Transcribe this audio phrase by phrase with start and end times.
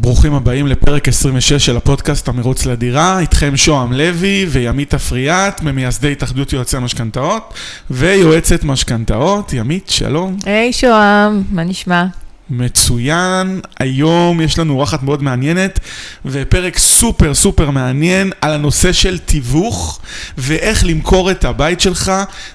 [0.00, 6.52] ברוכים הבאים לפרק 26 של הפודקאסט המרוץ לדירה, איתכם שוהם לוי וימית אפריאט, ממייסדי התאחדות
[6.52, 7.54] יועצי המשכנתאות
[7.90, 9.52] ויועצת משכנתאות.
[9.52, 10.36] ימית, שלום.
[10.44, 12.06] היי hey, שוהם, מה נשמע?
[12.50, 15.80] מצוין, היום יש לנו אורחת מאוד מעניינת
[16.24, 20.00] ופרק סופר סופר מעניין על הנושא של תיווך
[20.38, 22.12] ואיך למכור את הבית שלך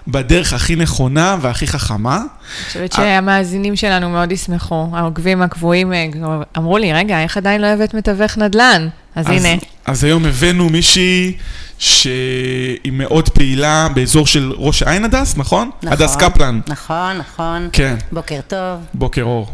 [0.07, 2.17] בדרך הכי נכונה והכי חכמה.
[2.17, 6.05] אני חושבת שהמאזינים שלנו מאוד ישמחו, העוקבים הקבועים אה,
[6.57, 8.87] אמרו לי, רגע, איך עדיין לא הבאת מתווך נדל"ן?
[9.15, 9.61] אז, אז הנה.
[9.85, 11.37] אז היום הבאנו מישהי
[11.79, 15.69] שהיא מאוד פעילה באזור של ראש העין הדס, נכון?
[15.83, 15.93] נכון.
[15.93, 16.59] הדס קפלן.
[16.67, 17.69] נכון, נכון.
[17.73, 17.95] כן.
[18.11, 18.79] בוקר טוב.
[18.93, 19.53] בוקר אור.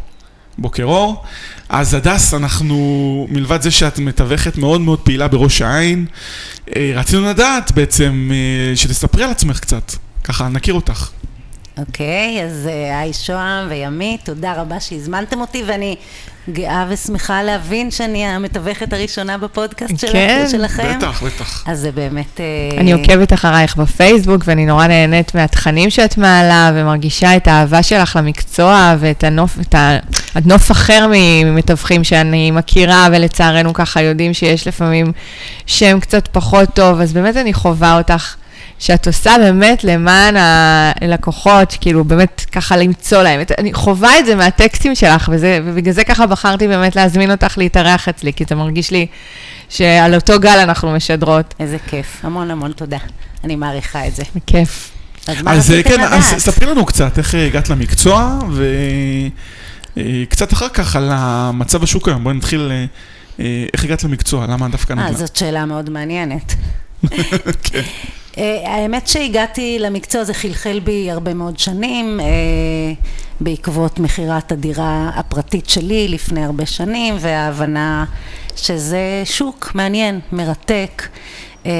[0.61, 1.23] בוקר אור.
[1.69, 6.05] אז הדס, אנחנו, מלבד זה שאת מתווכת מאוד מאוד פעילה בראש העין,
[6.75, 9.91] אה, רצינו לדעת בעצם אה, שתספרי על עצמך קצת,
[10.23, 11.09] ככה נכיר אותך.
[11.77, 15.95] אוקיי, אז אה, היי שוהם וימית, תודה רבה שהזמנתם אותי, ואני
[16.49, 20.97] גאה ושמחה להבין שאני המתווכת הראשונה בפודקאסט כן, שלכם.
[20.97, 21.63] בטח, בטח.
[21.67, 22.39] אז זה באמת...
[22.77, 28.95] אני עוקבת אחרייך בפייסבוק, ואני נורא נהנית מהתכנים שאת מעלה, ומרגישה את האהבה שלך למקצוע,
[28.99, 29.75] ואת הנוף, את
[30.35, 35.11] הנוף אחר ממתווכים שאני מכירה, ולצערנו ככה יודעים שיש לפעמים
[35.65, 38.35] שם קצת פחות טוב, אז באמת אני חווה אותך.
[38.79, 43.41] שאת עושה באמת למען הלקוחות, כאילו באמת ככה למצוא להם.
[43.57, 48.09] אני חווה את זה מהטקסטים שלך, וזה, ובגלל זה ככה בחרתי באמת להזמין אותך להתארח
[48.09, 49.07] אצלי, כי זה מרגיש לי
[49.69, 51.53] שעל אותו גל אנחנו משדרות.
[51.59, 52.97] איזה כיף, המון המון תודה.
[53.43, 54.23] אני מעריכה את זה.
[54.35, 54.91] בכיף.
[55.27, 56.13] אז מה אז רציתם כן, לדעת?
[56.13, 58.39] אז ספרי לנו קצת איך הגעת למקצוע,
[59.95, 62.23] וקצת אחר כך על המצב השוק היום.
[62.23, 62.71] בואי נתחיל,
[63.39, 65.17] אה, איך הגעת למקצוע, למה דווקא אה, נדל"ן?
[65.17, 66.55] זאת שאלה מאוד מעניינת.
[67.63, 67.81] כן.
[68.37, 72.25] אה, האמת שהגעתי למקצוע הזה חלחל בי הרבה מאוד שנים, אה,
[73.39, 78.05] בעקבות מכירת הדירה הפרטית שלי לפני הרבה שנים, וההבנה
[78.55, 81.07] שזה שוק מעניין, מרתק.
[81.65, 81.71] אה,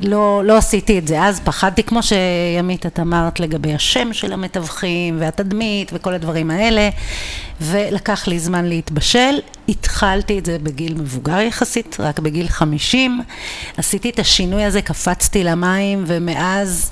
[0.00, 1.22] לא, לא עשיתי את זה.
[1.22, 6.88] אז, פחדתי כמו שימית את אמרת לגבי השם של המתווכים והתדמית וכל הדברים האלה
[7.60, 9.38] ולקח לי זמן להתבשל,
[9.68, 13.20] התחלתי את זה בגיל מבוגר יחסית, רק בגיל 50,
[13.76, 16.90] עשיתי את השינוי הזה, קפצתי למים ומאז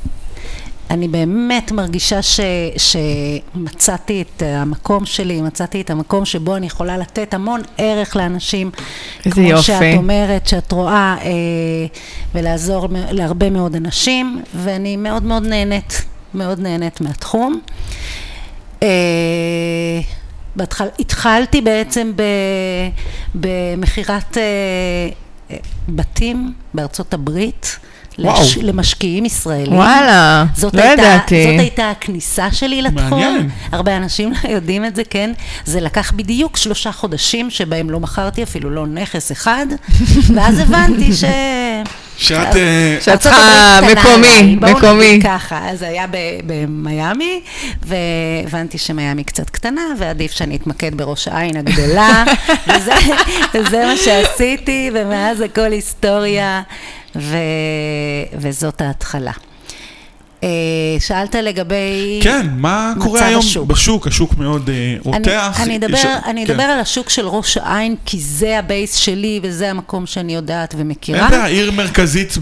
[0.91, 2.41] אני באמת מרגישה ש,
[2.77, 8.71] שמצאתי את המקום שלי, מצאתי את המקום שבו אני יכולה לתת המון ערך לאנשים.
[9.25, 9.63] איזה כמו יופי.
[9.63, 11.31] שאת אומרת, שאת רואה, אה,
[12.35, 16.05] ולעזור להרבה מאוד אנשים, ואני מאוד מאוד נהנית,
[16.35, 17.61] מאוד נהנית מהתחום.
[18.83, 18.89] אה,
[20.57, 22.13] בהתחל, התחלתי בעצם
[23.35, 24.43] במכירת אה,
[25.51, 25.57] אה,
[25.89, 27.79] בתים בארצות הברית.
[28.19, 29.72] לש, למשקיעים ישראלים.
[29.72, 31.43] וואלה, זאת לא הייתה, ידעתי.
[31.43, 33.21] זאת הייתה הכניסה שלי לתחום.
[33.21, 33.49] מעניין.
[33.72, 35.32] הרבה אנשים לא יודעים את זה, כן?
[35.65, 39.66] זה לקח בדיוק שלושה חודשים שבהם לא מכרתי אפילו לא נכס אחד,
[40.34, 41.25] ואז הבנתי ש...
[42.19, 42.56] שאת...
[42.56, 45.09] אה, שאת צריכה מקומי, עליי, בואו מקומי.
[45.09, 46.06] נגיד ככה, אז היה
[46.47, 47.41] במיאמי,
[47.83, 52.25] והבנתי שמיאמי קצת קטנה, ועדיף שאני אתמקד בראש העין הגדולה,
[53.54, 56.62] וזה מה שעשיתי, ומאז הכל היסטוריה,
[57.19, 57.37] ו,
[58.38, 59.32] וזאת ההתחלה.
[60.44, 60.49] אה,
[61.00, 62.21] שאלת לגבי...
[62.22, 63.66] כן, מה קורה היום השוק.
[63.69, 64.06] בשוק?
[64.06, 65.56] השוק מאוד אה, רותח.
[65.62, 66.53] אני, אני, אדבר, יש- אני כן.
[66.53, 71.21] אדבר על השוק של ראש העין, כי זה הבייס שלי וזה המקום שאני יודעת ומכירה.
[71.21, 72.38] אין בעיה, עיר מרכזית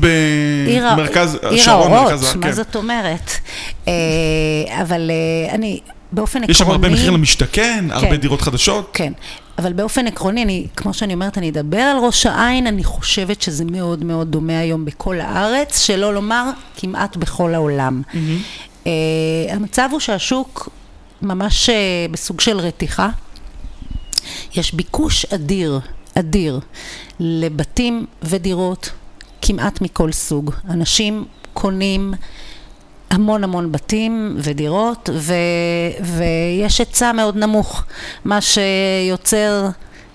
[0.66, 2.52] עיר במרכז, עיר שרון, האורות, מרכז מה כן.
[2.52, 3.30] זאת אומרת?
[3.88, 3.92] אה,
[4.82, 5.80] אבל אה, אני,
[6.14, 6.52] באופן עקרוני...
[6.52, 8.16] יש שם הרבה מחיר למשתכן, הרבה כן.
[8.16, 8.90] דירות חדשות.
[8.92, 9.12] כן,
[9.58, 13.64] אבל באופן עקרוני, אני, כמו שאני אומרת, אני אדבר על ראש העין, אני חושבת שזה
[13.64, 18.02] מאוד מאוד דומה היום בכל הארץ, שלא לומר כמעט בכל העולם.
[18.86, 18.92] אה,
[19.50, 20.68] המצב הוא שהשוק
[21.22, 21.74] ממש אה,
[22.10, 23.08] בסוג של רתיחה.
[24.54, 25.80] יש ביקוש אדיר,
[26.14, 26.60] אדיר,
[27.20, 28.90] לבתים ודירות
[29.42, 30.50] כמעט מכל סוג.
[30.70, 32.14] אנשים קונים
[33.14, 35.34] המון המון בתים ודירות, ו,
[36.00, 37.84] ויש היצע מאוד נמוך,
[38.24, 39.68] מה שיוצר,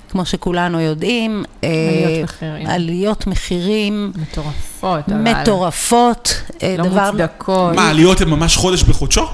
[0.09, 2.67] כמו שכולנו יודעים, אה, עליות מחירים.
[2.67, 5.17] עליות מחירים מטורפות, אבל...
[5.17, 7.75] מטורפות, אה, לא דבר מוצדקות.
[7.75, 9.25] מה, העליות הן ממש חודש בחודשו?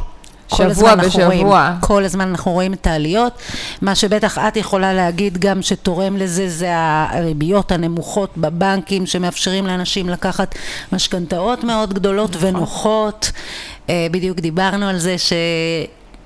[0.50, 1.74] כל שבוע הזמן אנחנו רואים, בשבוע.
[1.82, 3.34] כל הזמן אנחנו רואים את העליות.
[3.82, 10.56] מה שבטח את יכולה להגיד גם שתורם לזה זה הריביות הנמוכות בבנקים שמאפשרים לאנשים לקחת
[10.92, 12.56] משכנתאות מאוד גדולות נכון.
[12.56, 13.32] ונוחות.
[13.90, 15.34] אה, בדיוק דיברנו על זה ש...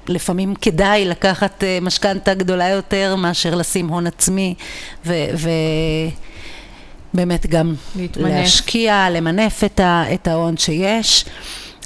[0.08, 4.56] לפעמים כדאי לקחת אה, משכנתה גדולה יותר מאשר לשים הון עצמי
[5.06, 6.16] ובאמת
[7.48, 8.28] גם להתמנף.
[8.28, 9.64] להשקיע, למנף
[10.14, 11.26] את ההון שיש.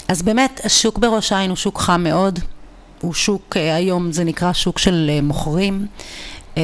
[0.08, 2.40] אז באמת, השוק בראש העין הוא שוק חם מאוד.
[3.02, 5.86] הוא שוק, אה, היום זה נקרא שוק של אה, מוכרים.
[6.58, 6.64] אה,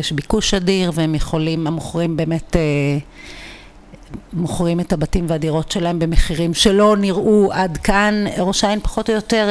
[0.00, 2.56] יש ביקוש אדיר והם יכולים, המוכרים באמת
[4.32, 8.24] מוכרים את הבתים והדירות שלהם במחירים שלא נראו עד כאן.
[8.38, 9.48] ראש העין פחות או יותר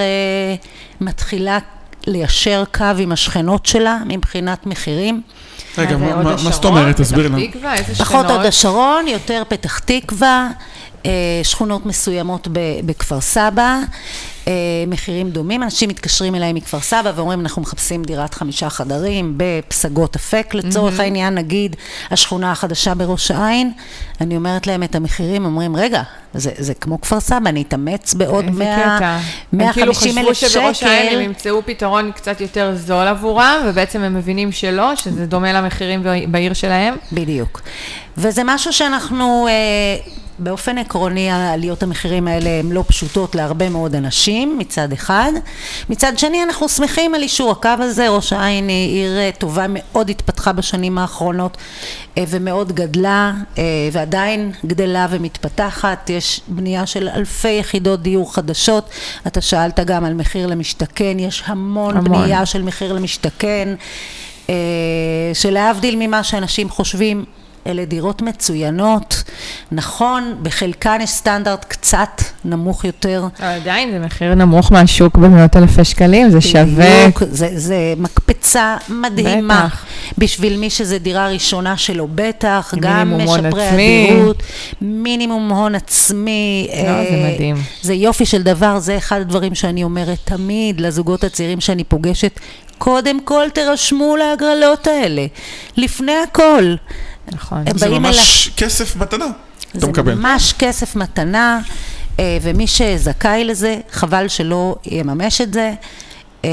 [1.01, 1.59] מתחילה
[2.07, 5.21] ליישר קו עם השכנות שלה מבחינת מחירים.
[5.77, 7.01] רגע, מה זאת אומרת?
[7.01, 7.37] תסבירי לנו.
[7.97, 8.25] פחות?
[8.25, 10.49] הוד השרון, יותר פתח תקווה,
[11.43, 12.47] שכונות מסוימות
[12.85, 13.79] בכפר סבא,
[14.47, 14.53] אה,
[14.87, 15.63] מחירים דומים.
[15.63, 21.35] אנשים מתקשרים אליי מכפר סבא ואומרים, אנחנו מחפשים דירת חמישה חדרים בפסגות אפק לצורך העניין,
[21.35, 21.75] נגיד
[22.11, 23.71] השכונה החדשה בראש העין.
[24.21, 26.01] אני אומרת להם את המחירים, אומרים, רגע,
[26.33, 29.19] זה, זה כמו כפר סבא, אני אתאמץ בעוד איזה 100, קטע.
[29.53, 29.93] 150 הם אלף כאילו
[30.33, 31.21] חשבו שבראש העין הם שקל.
[31.21, 36.95] ימצאו פתרון קצת יותר זול עבורם, ובעצם הם מבינים שלא, שזה דומה למחירים בעיר שלהם.
[37.11, 37.61] בדיוק.
[38.17, 39.53] וזה משהו שאנחנו, אה,
[40.43, 45.31] באופן עקרוני, עליות המחירים האלה הן לא פשוטות להרבה מאוד אנשים, מצד אחד.
[45.89, 48.09] מצד שני, אנחנו שמחים על אישור הקו הזה.
[48.09, 51.57] ראש העין היא עיר אה, טובה, מאוד התפתחה בשנים האחרונות
[52.17, 56.09] אה, ומאוד גדלה, אה, ועדיין גדלה ומתפתחת.
[56.09, 58.89] יש בנייה של אלפי יחידות דיור חדשות.
[59.27, 62.21] אתה שאלת גם על מחיר למשתכן, יש המון, המון.
[62.21, 63.75] בנייה של מחיר למשתכן.
[65.33, 67.25] שלהבדיל ממה שאנשים חושבים,
[67.67, 69.23] אלה דירות מצוינות.
[69.71, 73.27] נכון, בחלקן יש סטנדרט קצת נמוך יותר.
[73.39, 77.01] אבל עדיין זה מחיר נמוך מהשוק במאות אלפי שקלים, זה שווה.
[77.01, 79.65] בדיוק, זה, זה מקפצה מדהימה.
[79.67, 79.85] בטח.
[80.17, 82.73] בשביל מי שזה דירה ראשונה שלו, בטח.
[82.79, 84.07] גם משפרי.
[84.07, 84.43] הדירות,
[84.81, 86.67] מינימום הון עצמי.
[86.69, 87.55] לא, זה אה, מדהים.
[87.81, 92.39] זה יופי של דבר, זה אחד הדברים שאני אומרת תמיד לזוגות הצעירים שאני פוגשת.
[92.83, 95.25] קודם כל תירשמו להגרלות האלה,
[95.77, 96.75] לפני הכל.
[97.31, 97.63] נכון.
[97.75, 99.25] זה ממש כסף מתנה.
[99.77, 100.15] אתה מקבל.
[100.15, 101.59] זה ממש כסף מתנה,
[102.19, 105.73] אה, ומי שזכאי לזה, חבל שלא יממש את זה.
[106.45, 106.49] אה,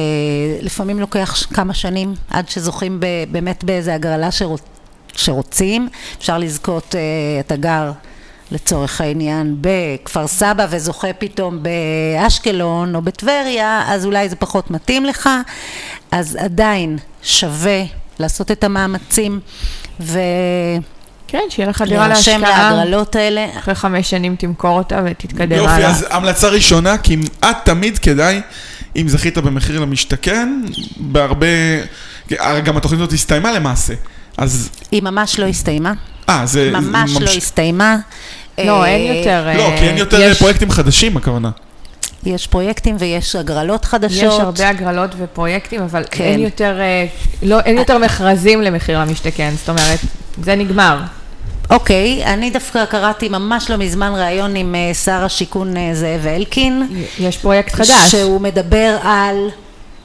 [0.61, 4.63] לפעמים לוקח כמה שנים עד שזוכים ב- באמת באיזה הגרלה שרוצ...
[5.17, 5.89] שרוצים.
[6.19, 7.01] אפשר לזכות, אה,
[7.41, 7.93] אתה גר
[8.51, 15.29] לצורך העניין בכפר סבא וזוכה פתאום באשקלון או בטבריה, אז אולי זה פחות מתאים לך.
[16.11, 17.83] אז עדיין שווה
[18.19, 19.41] לעשות את המאמצים
[20.01, 20.19] ו...
[21.29, 22.71] כן, שיהיה לך דירה להירשם להשקעה.
[22.73, 23.47] להגרלות האלה.
[23.59, 25.91] אחרי חמש שנים תמכור אותה ותתקדם יופי, הלאה.
[25.91, 28.41] אז המלצה ראשונה, כמעט תמיד כדאי,
[28.97, 30.61] אם זכית במחיר למשתכן,
[30.97, 31.47] בהרבה...
[32.65, 33.95] גם התוכנית הזאת הסתיימה למעשה.
[34.39, 34.69] אז...
[34.91, 35.93] היא ממש לא הסתיימה,
[36.29, 36.71] אה, זה...
[36.73, 37.97] ממש ממש- לא הסתיימה.
[38.65, 39.49] לא, אה, אין יותר...
[39.57, 41.51] לא, כי אין אה, יותר יש- פרויקטים חדשים, הכוונה.
[42.27, 44.33] יש פרויקטים ויש הגרלות חדשות.
[44.35, 46.25] יש הרבה הגרלות ופרויקטים, אבל כן.
[46.25, 47.07] אין יותר, אה,
[47.43, 49.99] לא, אין יותר מכרזים למחיר למשתכן, זאת אומרת,
[50.43, 51.01] זה נגמר.
[51.71, 56.89] אוקיי, אני דווקא קראתי ממש לא מזמן ראיון עם אה, שר השיכון זאב אלקין.
[57.19, 57.91] יש פרויקט חדש.
[58.11, 59.37] שהוא מדבר על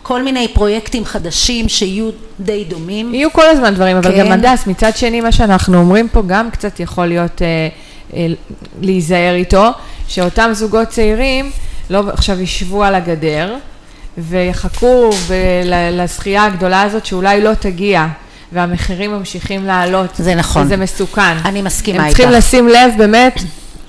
[0.04, 2.10] כל מיני פרויקטים חדשים שיהיו
[2.40, 3.14] די דומים.
[3.14, 4.20] יהיו כל הזמן דברים, אבל כן.
[4.20, 7.48] גם הדס, מצד שני, מה שאנחנו אומרים פה גם קצת יכול להיות אה,
[8.14, 8.28] אה,
[8.82, 9.70] להיזהר איתו,
[10.08, 11.52] שאותם זוגות צעירים
[11.90, 13.56] לא עכשיו ישבו על הגדר
[14.18, 15.10] ויחכו
[15.92, 18.08] לזכייה הגדולה הזאת שאולי לא תגיע.
[18.54, 20.10] והמחירים ממשיכים לעלות.
[20.18, 20.66] זה נכון.
[20.66, 21.38] וזה מסוכן.
[21.46, 22.18] אני מסכימה הם איתך.
[22.18, 23.40] צריכים לשים לב באמת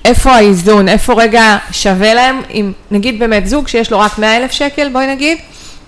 [0.05, 4.51] איפה האיזון, איפה רגע שווה להם, אם נגיד באמת זוג שיש לו רק 100 אלף
[4.51, 5.37] שקל, בואי נגיד,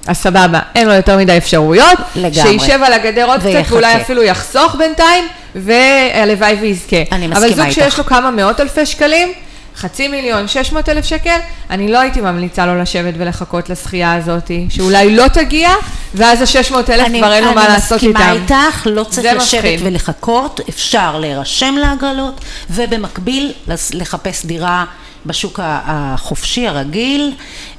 [0.08, 2.60] אז סבבה, אין לו יותר מדי אפשרויות, לגמרי.
[2.60, 3.74] שישב על הגדר עוד קצת ויחכה.
[3.74, 6.96] ואולי אפילו יחסוך בינתיים, והלוואי ויזכה.
[7.12, 7.74] אני אבל מסכימה זוג איתך.
[7.74, 9.34] שיש לו כמה מאות אלפי שקלים,
[9.76, 11.38] חצי מיליון, 600 אלף שקל,
[11.70, 15.70] אני לא הייתי ממליצה לו לשבת ולחכות לזכייה הזאת, שאולי לא תגיע,
[16.16, 18.22] ואז ה-600 אלף כבר אין לו מה לעשות איתם.
[18.22, 19.80] אני מסכימה איתך, לא צריך לשבת מפחיד.
[19.84, 23.52] ולחכות, אפשר להירשם להגרלות, ובמקביל
[23.94, 24.86] לחפש דירה
[25.28, 27.34] בשוק החופשי הרגיל,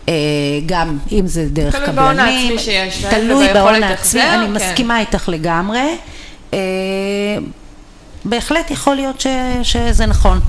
[0.08, 0.14] אה,
[0.66, 2.16] גם אם זה דרך תלוי קבלנים.
[2.16, 4.52] בהון העצמי שיש להם תלוי בהון העצמי, אני כן.
[4.52, 5.96] מסכימה איתך לגמרי.
[6.54, 6.58] אה,
[8.24, 9.26] בהחלט יכול להיות ש,
[9.62, 10.40] שזה נכון.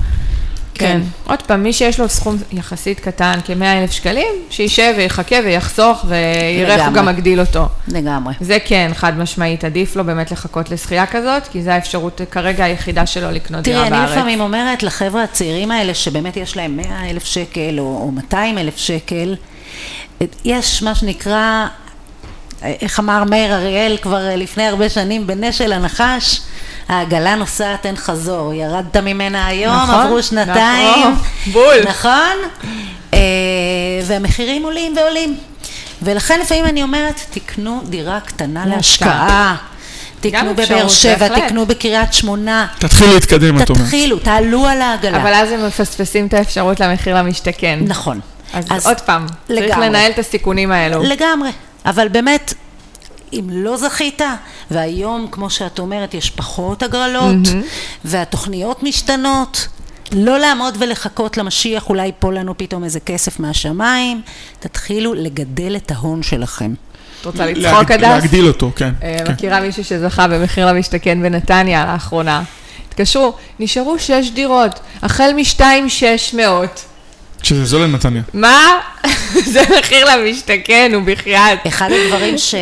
[0.80, 1.00] כן.
[1.26, 6.74] עוד פעם, מי שיש לו סכום יחסית קטן, כ-100 אלף שקלים, שישב ויחכה ויחסוך ויראה
[6.74, 6.94] איך הוא.
[6.94, 7.68] גם מגדיל אותו.
[7.88, 8.34] לגמרי.
[8.40, 13.06] זה כן, חד משמעית, עדיף לו באמת לחכות לזכייה כזאת, כי זו האפשרות כרגע היחידה
[13.06, 14.08] שלו לקנות דירה תראי, בארץ.
[14.10, 18.58] אני לפעמים אומרת לחבר'ה הצעירים האלה, שבאמת יש להם 100 אלף שקל או, או 200
[18.58, 19.36] אלף שקל,
[20.44, 21.66] יש מה שנקרא,
[22.62, 26.40] איך אמר מאיר אריאל כבר לפני הרבה שנים, בנשל הנחש,
[26.90, 31.76] העגלה נוסעת אין חזור, ירדת ממנה היום, נכון, עברו שנתיים, נכון, בול.
[31.88, 32.36] נכון?
[33.14, 33.18] אה,
[34.06, 35.36] והמחירים עולים ועולים.
[36.02, 39.56] ולכן לפעמים אני אומרת, תקנו דירה קטנה להשקעה.
[40.20, 41.28] תקנו בבאר שבע.
[41.28, 43.84] תקנו בקריית שמונה, תתחילו להתקדם, את אומרת.
[43.84, 45.22] תתחילו, תעלו על העגלה.
[45.22, 47.78] אבל אז הם מפספסים את האפשרות למחיר למשתכן.
[47.82, 48.20] נכון.
[48.52, 49.86] אז, עוד פעם, צריך לגמרי.
[49.86, 51.02] לנהל את הסיכונים האלו.
[51.02, 51.50] לגמרי.
[51.86, 52.54] אבל באמת,
[53.32, 54.22] אם לא זכית,
[54.70, 57.36] והיום, כמו שאת אומרת, יש פחות הגרלות,
[58.04, 59.68] והתוכניות משתנות.
[60.12, 64.20] לא לעמוד ולחכות למשיח, אולי ייפול לנו פתאום איזה כסף מהשמיים,
[64.60, 66.74] תתחילו לגדל את ההון שלכם.
[67.20, 68.02] את רוצה לצחוק, הדס?
[68.02, 68.92] להגדיל אותו, כן.
[69.02, 69.32] אה, כן.
[69.32, 72.42] מכירה מישהו שזכה במחיר למשתכן בנתניה לאחרונה.
[72.88, 76.38] התקשרו, נשארו שש דירות, החל מ-2,600.
[77.42, 78.22] שזה זול לנתניה.
[78.34, 78.66] מה?
[79.52, 81.58] זה מחיר למשתכן, הוא בחייאת.
[81.66, 82.54] אחד הדברים ש...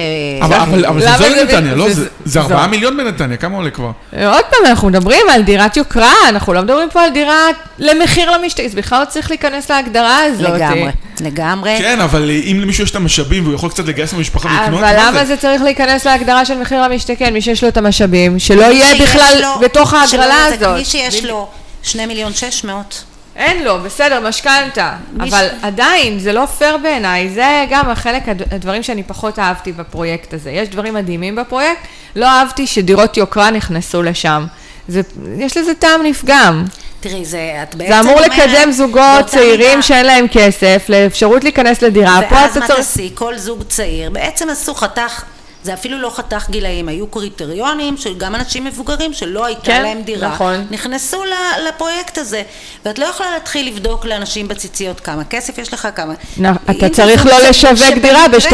[0.42, 1.88] אבל, אבל, אבל זה זול לנתניה, לא?
[1.88, 2.66] זה- זה- זה- זה 4 זול.
[2.70, 3.90] מיליון בנתניה, כמה עולה כבר?
[4.12, 7.46] עוד פעם, אנחנו מדברים על דירת יוקרה, אנחנו לא מדברים פה על דירה
[7.78, 10.40] למחיר למשתכן, זה בכלל לא צריך להיכנס להגדרה הזאת.
[10.54, 11.76] לגמרי, לגמרי.
[11.78, 15.10] כן, אבל אם למישהו יש את המשאבים והוא יכול קצת לגייס למשפחה ולקנות, אבל מה
[15.10, 17.32] למה זה צריך להיכנס להגדרה של מחיר למשתכן?
[17.32, 20.76] מי שיש לו את המשאבים, שלא יהיה בכלל בתוך ההגרלה הזאת.
[20.78, 21.48] מי שיש לו
[21.82, 23.04] שני מיליון שש מאות,
[23.38, 24.92] אין לו, בסדר, משכנתה.
[25.20, 27.28] אבל ש- עדיין, זה לא פייר בעיניי.
[27.30, 30.50] זה גם החלק, הד- הדברים שאני פחות אהבתי בפרויקט הזה.
[30.50, 31.80] יש דברים מדהימים בפרויקט,
[32.16, 34.46] לא אהבתי שדירות יוקרה נכנסו לשם.
[34.88, 35.00] זה,
[35.38, 36.64] יש לזה טעם נפגם.
[37.00, 41.44] תראי, זה, את בעצם זה אמור אומרת, לקדם זוגות צעירים מידה, שאין להם כסף, לאפשרות
[41.44, 42.20] להיכנס לדירה.
[42.28, 42.66] פה ואז מה.
[42.66, 43.10] תעשי?
[43.14, 45.22] כל זוג צעיר, בעצם עשו חתך,
[45.62, 50.02] זה אפילו לא חתך גילאים, היו קריטריונים של גם אנשים מבוגרים שלא הייתה כן, להם
[50.02, 50.66] דירה, נכון.
[50.70, 51.22] נכנסו
[51.68, 52.42] לפרויקט הזה,
[52.84, 56.14] ואת לא יכולה להתחיל לבדוק לאנשים בציציות כמה כסף יש לך, כמה...
[56.38, 58.46] אם אתה צריך לא לשווק דירה יש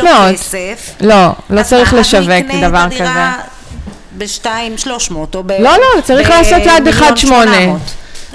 [0.00, 0.32] לו ב-2,600.
[0.32, 2.28] כסף, לא, לא צריך לשווק
[2.62, 2.94] דבר כזה.
[2.94, 3.36] הדירה
[4.18, 5.52] בשתיים שלוש מאות, או ב...
[5.52, 7.16] לא, לא, צריך לעשות עד במיליון 1.8.
[7.16, 7.80] שמונה מאות.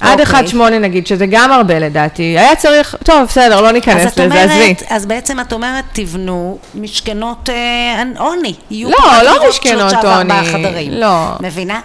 [0.02, 0.48] עד אוקיי.
[0.48, 2.24] 1.8 נגיד, שזה גם הרבה לדעתי.
[2.24, 4.76] היה צריך, טוב, בסדר, לא ניכנס לזה, עזבי.
[4.90, 8.54] אז בעצם את אומרת, תבנו משכנות אה, עוני.
[8.72, 10.90] יהיו לא, פה לא דירות משכנות עוני.
[10.92, 11.26] לא.
[11.40, 11.80] מבינה?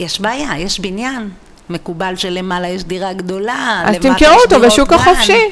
[0.00, 1.28] יש בעיה, יש בניין.
[1.70, 4.92] מקובל שלמעלה יש דירה גדולה, אז תמכרו אותו בשוק.
[4.92, 5.50] החופשי.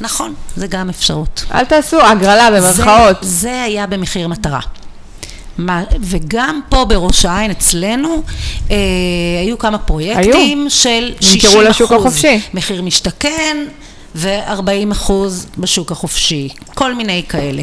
[0.00, 1.44] נכון, זה גם אפשרות.
[1.54, 3.16] אל תעשו הגרלה במרכאות.
[3.22, 4.60] זה, זה היה במחיר מטרה.
[5.58, 8.22] מה, וגם פה בראש העין אצלנו
[8.70, 8.76] אה,
[9.44, 12.40] היו כמה פרויקטים של 60 נמכרו לשוק החופשי.
[12.54, 13.56] מחיר משתכן
[14.14, 17.62] ו-40 אחוז בשוק החופשי, כל מיני כאלה.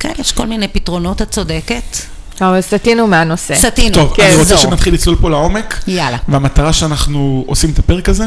[0.00, 1.96] כן, יש כל מיני פתרונות, את צודקת.
[2.40, 3.54] אבל סטינו מהנושא.
[3.54, 4.62] סטינו, טוב, כן, אני רוצה זו.
[4.62, 5.82] שנתחיל לצלול פה לעומק.
[5.86, 6.16] יאללה.
[6.28, 8.24] והמטרה שאנחנו עושים את הפרק הזה,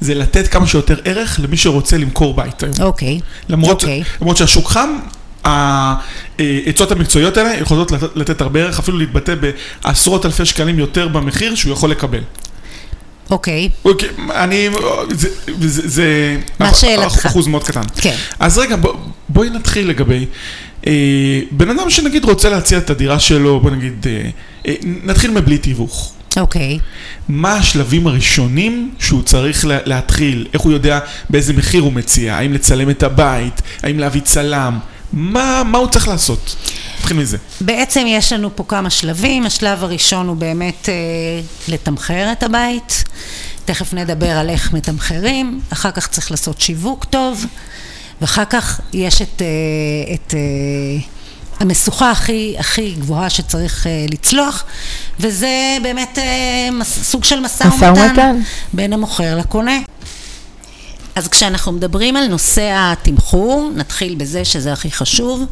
[0.00, 2.74] זה לתת כמה שיותר ערך למי שרוצה למכור בית היום.
[2.80, 3.20] אוקיי.
[3.48, 4.02] למרות, אוקיי.
[4.20, 4.98] למרות שהשוק חם,
[5.44, 9.34] העצות המקצועיות האלה יכולות לתת, הרבה ערך, אפילו להתבטא
[9.84, 12.20] בעשרות אלפי שקלים יותר במחיר שהוא יכול לקבל.
[13.30, 13.68] אוקיי.
[13.84, 14.68] אוקיי, אני,
[15.10, 15.28] זה,
[15.60, 17.26] זה, זה מה שאלתך?
[17.26, 17.82] אחוז מאוד קטן.
[18.00, 18.14] כן.
[18.40, 18.94] אז רגע, בוא,
[19.28, 20.26] בואי נתחיל לגבי,
[20.86, 24.30] אה, בן אדם שנגיד רוצה להציע את הדירה שלו, בוא נגיד, אה,
[24.66, 26.12] אה, נתחיל מבלי תיווך.
[26.36, 26.78] אוקיי.
[27.28, 30.46] מה השלבים הראשונים שהוא צריך לה, להתחיל?
[30.52, 30.98] איך הוא יודע
[31.30, 32.36] באיזה מחיר הוא מציע?
[32.36, 33.62] האם לצלם את הבית?
[33.82, 34.78] האם להביא צלם?
[35.12, 36.56] מה, מה הוא צריך לעשות?
[36.98, 37.36] נתחיל מזה.
[37.60, 40.94] בעצם יש לנו פה כמה שלבים, השלב הראשון הוא באמת אה,
[41.68, 43.04] לתמחר את הבית,
[43.64, 47.46] תכף נדבר על איך מתמחרים, אחר כך צריך לעשות שיווק טוב,
[48.20, 51.00] ואחר כך יש את, אה, את אה,
[51.60, 54.64] המשוכה הכי, הכי גבוהה שצריך אה, לצלוח,
[55.20, 58.36] וזה באמת אה, מס, סוג של משא משא ומתן ומתן.
[58.72, 59.78] בין המוכר לקונה.
[61.18, 65.44] אז כשאנחנו מדברים על נושא התמחור, נתחיל בזה שזה הכי חשוב.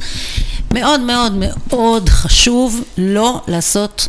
[0.72, 4.08] מאוד מאוד מאוד חשוב לא לעשות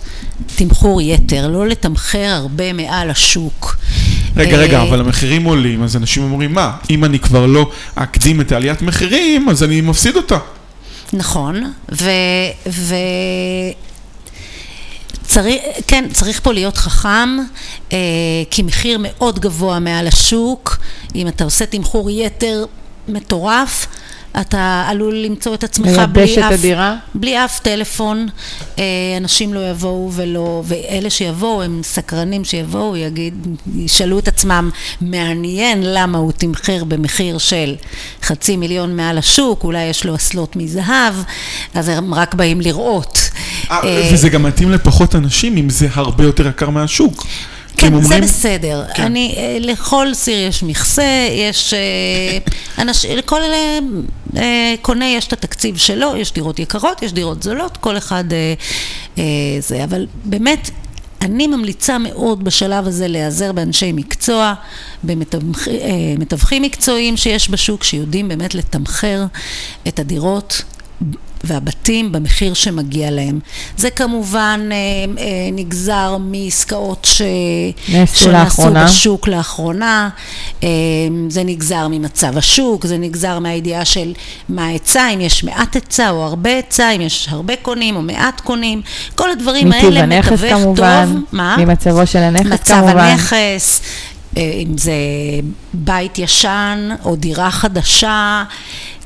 [0.55, 3.77] תמחור יתר, לא לתמחר הרבה מעל השוק.
[4.35, 8.41] רגע, אה, רגע, אבל המחירים עולים, אז אנשים אומרים, מה, אם אני כבר לא אקדים
[8.41, 10.37] את העליית מחירים, אז אני מפסיד אותה.
[11.13, 12.09] נכון, ו...
[12.69, 12.95] ו...
[15.27, 17.37] צריך, כן, צריך פה להיות חכם,
[17.93, 17.97] אה,
[18.51, 20.77] כי מחיר מאוד גבוה מעל השוק,
[21.15, 22.65] אם אתה עושה תמחור יתר
[23.07, 23.87] מטורף,
[24.41, 26.95] אתה עלול למצוא את עצמך בלי את אף, הדירה?
[27.15, 28.27] בלי אף טלפון,
[28.79, 28.83] אה,
[29.17, 34.69] אנשים לא יבואו ולא, ואלה שיבואו הם סקרנים שיבואו, יגיד, ישאלו את עצמם,
[35.01, 37.75] מעניין למה הוא תמחר במחיר של
[38.23, 41.13] חצי מיליון מעל השוק, אולי יש לו אסלות מזהב,
[41.73, 43.29] אז הם רק באים לראות.
[43.71, 47.25] אה, אה, וזה גם מתאים לפחות אנשים, אם זה הרבה יותר יקר מהשוק.
[47.77, 48.83] כן, זה אומרים- בסדר.
[48.95, 49.03] כן.
[49.03, 51.73] אני, אה, לכל סיר יש מכסה, יש...
[51.73, 52.37] אה,
[52.83, 53.79] אנשים, לכל אלה,
[54.37, 58.23] אה, קונה יש את התקציב שלו, יש דירות יקרות, יש דירות זולות, כל אחד
[59.59, 59.83] זה.
[59.83, 60.69] אבל באמת,
[61.21, 64.53] אני ממליצה מאוד בשלב הזה להיעזר באנשי מקצוע,
[65.03, 69.25] במתווכים מקצועיים שיש בשוק, שיודעים באמת לתמחר
[69.87, 70.63] את הדירות
[71.43, 73.39] והבתים במחיר שמגיע להם.
[73.77, 74.77] זה כמובן אה,
[75.23, 77.21] אה, נגזר מעסקאות ש...
[77.89, 78.85] נעשו שנעשו לאחרונה.
[78.85, 80.09] בשוק לאחרונה,
[80.63, 80.69] אה,
[81.29, 84.13] זה נגזר ממצב השוק, זה נגזר מהידיעה של
[84.49, 88.41] מה ההיצע, אם יש מעט היצע או הרבה היצע, אם יש הרבה קונים או מעט
[88.41, 88.81] קונים,
[89.15, 91.55] כל הדברים האלה מתווך כמובן, טוב, מה?
[91.59, 92.97] ממצבו של הנכס מצב כמובן.
[92.97, 93.81] הנכס,
[94.37, 94.93] אה, אם זה
[95.73, 98.43] בית ישן או דירה חדשה,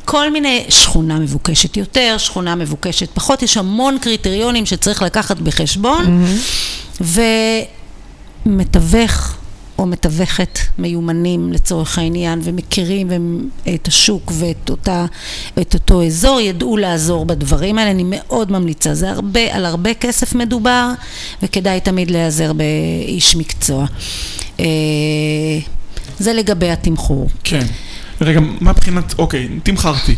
[0.05, 6.25] כל מיני, שכונה מבוקשת יותר, שכונה מבוקשת פחות, יש המון קריטריונים שצריך לקחת בחשבון,
[8.45, 9.37] ומתווך
[9.81, 13.09] או מתווכת מיומנים לצורך העניין ומכירים
[13.75, 15.05] את השוק ואת אותה,
[15.61, 20.35] את אותו אזור, ידעו לעזור בדברים האלה, אני מאוד ממליצה, זה הרבה, על הרבה כסף
[20.35, 20.91] מדובר
[21.43, 23.85] וכדאי תמיד להיעזר באיש מקצוע.
[24.59, 24.65] אה,
[26.19, 27.29] זה לגבי התמחור.
[27.43, 27.65] כן.
[28.21, 30.15] רגע, מה מבחינת, אוקיי, תמכרתי.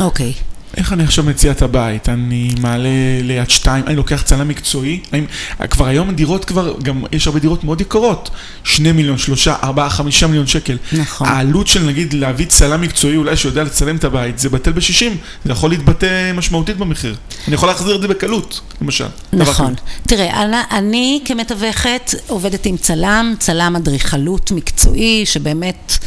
[0.00, 0.32] אוקיי.
[0.76, 2.08] איך אני עכשיו מציע את הבית?
[2.08, 2.88] אני מעלה
[3.22, 5.00] ליד שתיים, אני לוקח צלם מקצועי?
[5.12, 5.26] האם,
[5.70, 8.30] כבר היום דירות כבר, גם יש הרבה דירות מאוד יקרות.
[8.64, 10.76] שני מיליון, שלושה, ארבעה, חמישה מיליון שקל.
[10.92, 11.28] נכון.
[11.28, 15.16] העלות של נגיד להביא צלם מקצועי אולי שיודע לצלם את הבית, זה בטל בשישים.
[15.44, 17.16] זה יכול להתבטא משמעותית במחיר.
[17.46, 19.06] אני יכול להחזיר את זה בקלות, למשל.
[19.32, 19.74] נכון.
[20.02, 25.98] תראה, אני, אני כמתווכת עובדת עם צלם, צלם אדריכלות מקצועי, שבאמת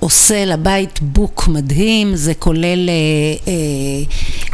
[0.00, 3.54] עושה לבית בוק מדהים, זה כולל אה,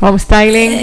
[0.01, 0.75] home styling.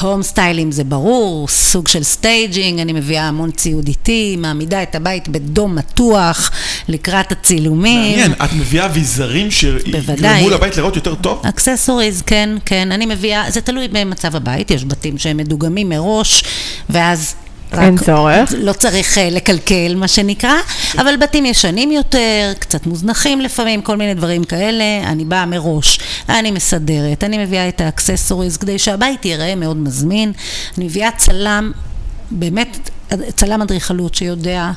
[0.00, 5.28] home styling זה ברור, סוג של staging, אני מביאה המון ציוד איתי, מעמידה את הבית
[5.28, 6.50] בדום מתוח
[6.88, 8.10] לקראת הצילומים.
[8.10, 9.50] מעניין, את מביאה אביזרים.
[9.50, 11.42] שיגרמו לבית לראות יותר טוב?
[11.46, 16.44] accessories, כן, כן, אני מביאה, זה תלוי במצב הבית, יש בתים שהם מדוגמים מראש,
[16.90, 17.34] ואז...
[17.80, 18.52] אין צורך.
[18.58, 20.54] לא צריך אה, לקלקל, מה שנקרא,
[20.98, 25.98] אבל בתים ישנים יותר, קצת מוזנחים לפעמים, כל מיני דברים כאלה, אני באה מראש,
[26.28, 30.32] אני מסדרת, אני מביאה את ה accessories כדי שהבית ייראה מאוד מזמין,
[30.78, 31.72] אני מביאה צלם,
[32.30, 32.90] באמת
[33.36, 34.70] צלם אדריכלות שיודע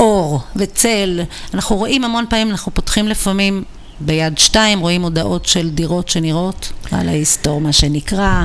[0.00, 1.20] אור וצל,
[1.54, 3.64] אנחנו רואים המון פעמים, אנחנו פותחים לפעמים
[4.00, 8.44] ביד שתיים רואים הודעות של דירות שנראות על ההיסטור, מה שנקרא,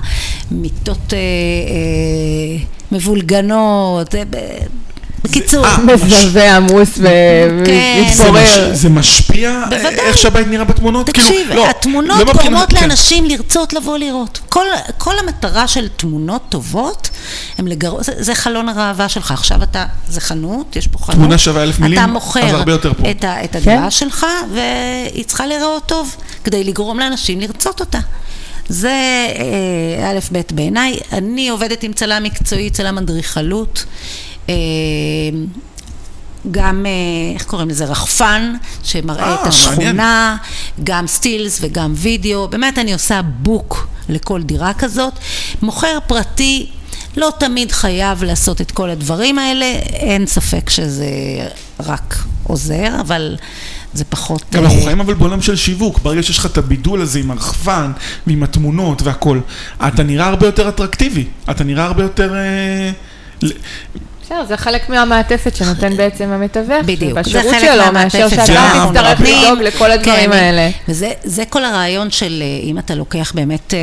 [0.51, 4.23] מיטות אה, אה, מבולגנות, אה,
[5.23, 5.65] בקיצור.
[5.65, 7.03] אה, מזווה עמוס ו-
[7.65, 8.05] כן.
[8.13, 8.69] זה, ומתפורר.
[8.73, 9.99] זה משפיע בוודאי.
[9.99, 11.05] איך שהבית נראה בתמונות?
[11.05, 12.81] תקשיב, כאילו, לא, התמונות לא גורמות כן.
[12.81, 14.39] לאנשים לרצות לבוא לראות.
[14.49, 14.65] כל,
[14.97, 17.09] כל המטרה של תמונות טובות.
[18.01, 19.31] זה, חלון הראווה שלך.
[19.31, 21.15] עכשיו אתה, זה חנות, יש פה חנות.
[21.15, 23.11] תמונה שווה אלף מילים, אתה אז מוכר הרבה יותר פה.
[23.11, 23.91] את, ה, את הדירה כן.
[23.91, 27.99] שלך, והיא צריכה להיראות טוב, כדי לגרום לאנשים לרצות אותה.
[28.69, 28.91] זה
[29.99, 30.99] אה, א', ב' בעיניי.
[31.13, 33.85] אני עובדת עם צלם מקצועי, צלם אדריכלות.
[34.49, 34.55] אה,
[36.51, 36.91] גם, אה,
[37.33, 37.85] איך קוראים לזה?
[37.85, 39.53] רחפן, שמראה אה, את מעניין.
[39.53, 40.37] השכונה,
[40.83, 42.47] גם סטילס וגם וידאו.
[42.47, 45.13] באמת אני עושה בוק לכל דירה כזאת.
[45.61, 46.69] מוכר פרטי
[47.17, 51.07] לא תמיד חייב לעשות את כל הדברים האלה, אין ספק שזה
[51.79, 53.37] רק עוזר, אבל
[53.93, 54.43] זה פחות...
[54.51, 57.31] גם אנחנו אה, חיים אבל בעולם של שיווק, ברגע שיש לך את הבידול הזה עם
[57.31, 57.91] הרחפן
[58.27, 59.39] ועם התמונות והכל,
[59.87, 62.33] אתה נראה הרבה יותר אטרקטיבי, אתה נראה הרבה יותר...
[64.27, 66.85] בסדר, זה חלק מהמעטפת שנותן בעצם המתווך.
[66.85, 68.41] בדיוק, זה חלק שלו, מאשר שאתה.
[68.41, 69.43] תצטרך נותנים.
[69.43, 70.69] לדאוג לכל הדברים כן, האלה.
[70.87, 73.79] וזה זה כל הרעיון של אה, אם אתה לוקח באמת אה,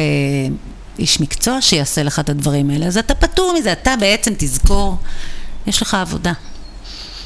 [0.98, 4.96] איש מקצוע שיעשה לך את הדברים האלה, אז אתה פטור מזה, אתה בעצם תזכור,
[5.66, 6.32] יש לך עבודה.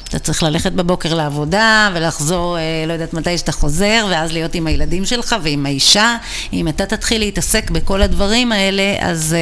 [0.09, 4.67] אתה צריך ללכת בבוקר לעבודה ולחזור, אה, לא יודעת מתי שאתה חוזר, ואז להיות עם
[4.67, 6.17] הילדים שלך ועם האישה.
[6.53, 9.35] אם אתה תתחיל להתעסק בכל הדברים האלה, אז...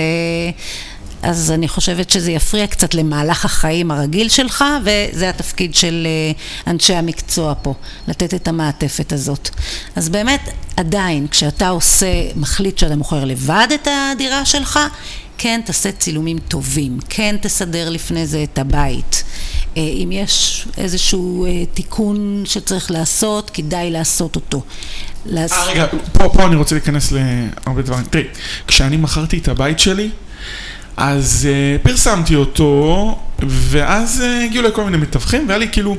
[1.24, 6.94] אז אני חושבת שזה יפריע קצת למהלך החיים הרגיל שלך, וזה התפקיד של אה, אנשי
[6.94, 7.74] המקצוע פה,
[8.08, 9.50] לתת את המעטפת הזאת.
[9.96, 14.80] אז באמת, עדיין, כשאתה עושה, מחליט שאתה מוכר לבד את הדירה שלך,
[15.38, 19.24] כן תעשה צילומים טובים, כן תסדר לפני זה את הבית.
[19.78, 24.64] אה, אם יש איזשהו אה, תיקון שצריך לעשות, כדאי לעשות אותו.
[25.26, 25.52] לעש...
[25.52, 28.04] אה, רגע, פה, פה אני רוצה להיכנס להרבה דברים.
[28.04, 28.24] תראי,
[28.68, 30.10] כשאני מכרתי את הבית שלי,
[30.98, 35.98] אז uh, פרסמתי אותו, ואז uh, הגיעו אליי כל מיני מתווכים, והיה לי כאילו,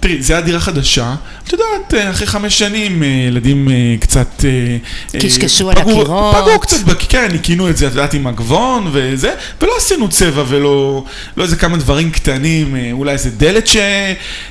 [0.00, 4.44] תראי, זו הייתה דירה חדשה, את יודעת, אה, אחרי חמש שנים אה, ילדים אה, קצת...
[5.14, 6.36] אה, קשקשו על פגעו- הקירות.
[6.36, 6.76] פגעו קצת,
[7.08, 11.04] כן, ניקינו את זה, את יודעת, עם הגבון וזה, ולא עשינו צבע ולא
[11.36, 13.76] לא איזה כמה דברים קטנים, אולי איזה דלת ש...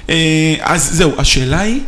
[0.09, 0.15] אה,
[0.61, 1.79] אז זהו, השאלה היא...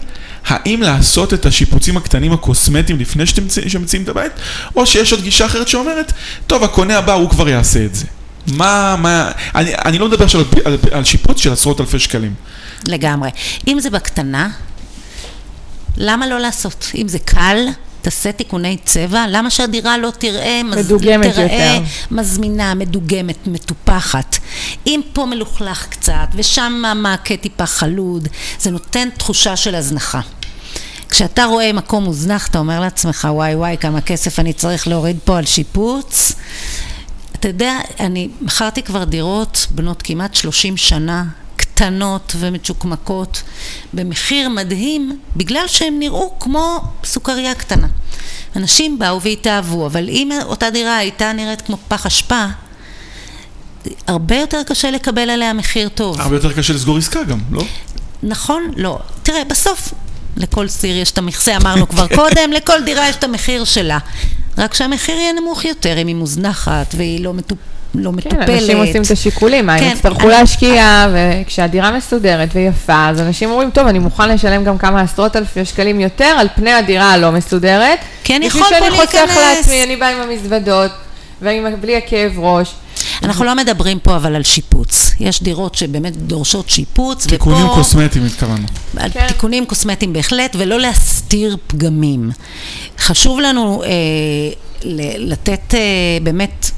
[0.47, 3.23] האם לעשות את השיפוצים הקטנים הקוסמטיים לפני
[3.67, 4.31] שמציעים את הבית,
[4.75, 6.12] או שיש עוד גישה אחרת שאומרת,
[6.47, 8.05] טוב, הקונה הבא הוא כבר יעשה את זה.
[8.47, 12.34] מה, מה, אני, אני לא מדבר עכשיו על, על, על שיפוץ של עשרות אלפי שקלים.
[12.88, 13.29] לגמרי.
[13.67, 14.49] אם זה בקטנה,
[15.97, 16.91] למה לא לעשות?
[16.95, 17.58] אם זה קל,
[18.01, 21.84] תעשה תיקוני צבע, למה שהדירה לא תראה, מז- מדוגמת תראה יותר.
[22.12, 24.38] מזמינה, מדוגמת, מטופחת.
[24.88, 28.27] אם פה מלוכלך קצת, ושם המעקה טיפה חלוד,
[28.60, 30.21] זה נותן תחושה של הזנחה.
[31.10, 35.38] כשאתה רואה מקום מוזנח, אתה אומר לעצמך, וואי וואי, כמה כסף אני צריך להוריד פה
[35.38, 36.32] על שיפוץ.
[37.36, 41.24] אתה יודע, אני מכרתי כבר דירות בנות כמעט 30 שנה,
[41.56, 43.44] קטנות ומצ'וקמקות,
[43.94, 47.88] במחיר מדהים, בגלל שהן נראו כמו סוכריה קטנה.
[48.56, 52.46] אנשים באו והתאהבו, אבל אם אותה דירה הייתה נראית כמו פח אשפה,
[54.08, 56.22] הרבה יותר קשה לקבל עליה מחיר טוב.
[56.22, 57.63] הרבה יותר קשה לסגור עסקה גם, לא?
[58.24, 58.72] נכון?
[58.76, 59.00] לא.
[59.24, 59.94] תראה, בסוף
[60.38, 63.98] לכל סיר יש את המכסה, אמרנו כבר קודם, לכל דירה יש את המחיר שלה.
[64.58, 67.58] רק שהמחיר יהיה נמוך יותר אם היא מוזנחת והיא לא, מטופ...
[67.95, 68.50] לא כן, מטופלת.
[68.50, 73.52] אנשים עושים את השיקולים, מה הם כן, יצטרכו אני- להשקיע, וכשהדירה מסודרת ויפה, אז אנשים
[73.52, 77.32] אומרים, טוב, אני מוכן לשלם גם כמה עשרות אלפי שקלים יותר על פני הדירה הלא
[77.32, 78.00] מסודרת.
[78.24, 79.38] כן, יכול בשביל פה שאני חוסך להיכנס.
[79.58, 80.91] לעצמי, אני באה עם המזוודות,
[81.41, 82.74] ובלי הכאב ראש.
[83.23, 85.12] אנחנו לא מדברים פה אבל על שיפוץ.
[85.19, 87.75] יש דירות שבאמת דורשות שיפוץ, תיקונים ופה...
[87.75, 88.67] קוסמטיים התכוונו.
[88.97, 89.28] על כן.
[89.28, 92.32] תיקונים קוסמטיים בהחלט, ולא להסתיר פגמים.
[92.99, 93.89] חשוב לנו אה,
[94.84, 95.80] ל- לתת אה,
[96.23, 96.71] באמת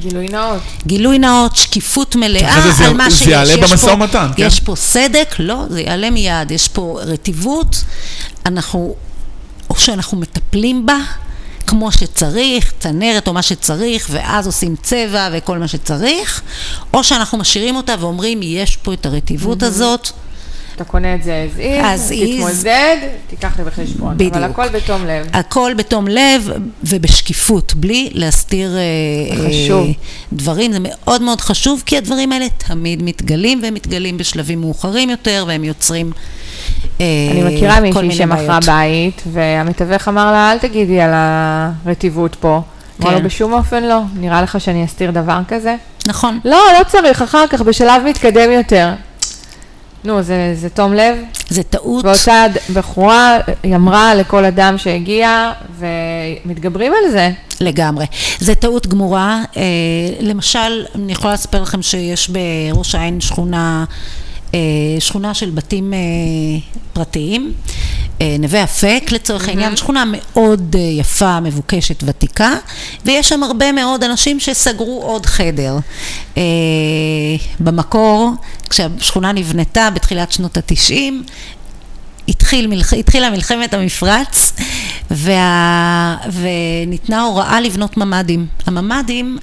[0.00, 0.62] גילוי נאות.
[0.86, 3.26] גילוי נאות, שקיפות מלאה אחרי זה זה- על מה זה שיש.
[3.28, 4.46] יעלה יש במשא ומתן, כן?
[4.46, 6.50] יש פה סדק, לא, זה יעלה מיד.
[6.50, 7.84] יש פה רטיבות,
[8.46, 8.94] אנחנו,
[9.70, 10.96] או שאנחנו מטפלים בה
[11.68, 16.42] כמו שצריך, צנרת או מה שצריך, ואז עושים צבע וכל מה שצריך,
[16.94, 20.10] או שאנחנו משאירים אותה ואומרים, יש פה את הרטיבות הזאת.
[20.76, 22.36] אתה קונה את זה as is.
[22.36, 24.14] תתמודד, תיקח לי בחשבון.
[24.14, 24.34] בדיוק.
[24.34, 25.26] אבל הכל בתום לב.
[25.32, 26.50] הכל בתום לב
[26.84, 29.86] ובשקיפות, בלי להסתיר אה, חשוב.
[29.86, 29.92] אה,
[30.32, 30.72] דברים.
[30.72, 35.64] זה מאוד מאוד חשוב, כי הדברים האלה תמיד מתגלים, והם מתגלים בשלבים מאוחרים יותר, והם
[35.64, 36.12] יוצרים
[37.00, 38.58] אני מכירה כל מישהי שמכרה.
[38.66, 42.60] בית, והמתווך אמר לה, אל תגידי על הרטיבות פה.
[43.02, 43.24] אמר לו, כן.
[43.24, 44.00] בשום אופן לא.
[44.14, 45.76] נראה לך שאני אסתיר דבר כזה?
[46.06, 46.40] נכון.
[46.44, 48.92] לא, לא צריך, אחר כך, בשלב מתקדם יותר.
[50.04, 51.16] נו, זה, זה תום לב.
[51.48, 52.04] זה טעות.
[52.04, 57.30] ואותה בחורה, היא אמרה לכל אדם שהגיע, ומתגברים על זה.
[57.60, 58.06] לגמרי.
[58.38, 59.42] זה טעות גמורה.
[59.56, 59.62] אה,
[60.20, 63.94] למשל, אני יכולה לספר לכם שיש בראש העין שכונה, אה,
[65.00, 65.98] שכונה של בתים אה,
[66.92, 67.52] פרטיים,
[68.20, 72.54] אה, נווה אפק לצורך העניין, שכונה מאוד אה, יפה, מבוקשת, ותיקה,
[73.04, 75.76] ויש שם הרבה מאוד אנשים שסגרו עוד חדר.
[76.36, 76.42] אה,
[77.60, 78.32] במקור,
[78.70, 81.22] כשהשכונה נבנתה בתחילת שנות התשעים,
[82.28, 82.94] התחיל מלח...
[82.94, 84.52] התחילה מלחמת המפרץ
[85.10, 86.16] וה...
[86.32, 88.46] וניתנה הוראה לבנות ממ"דים.
[88.66, 89.38] הממ"דים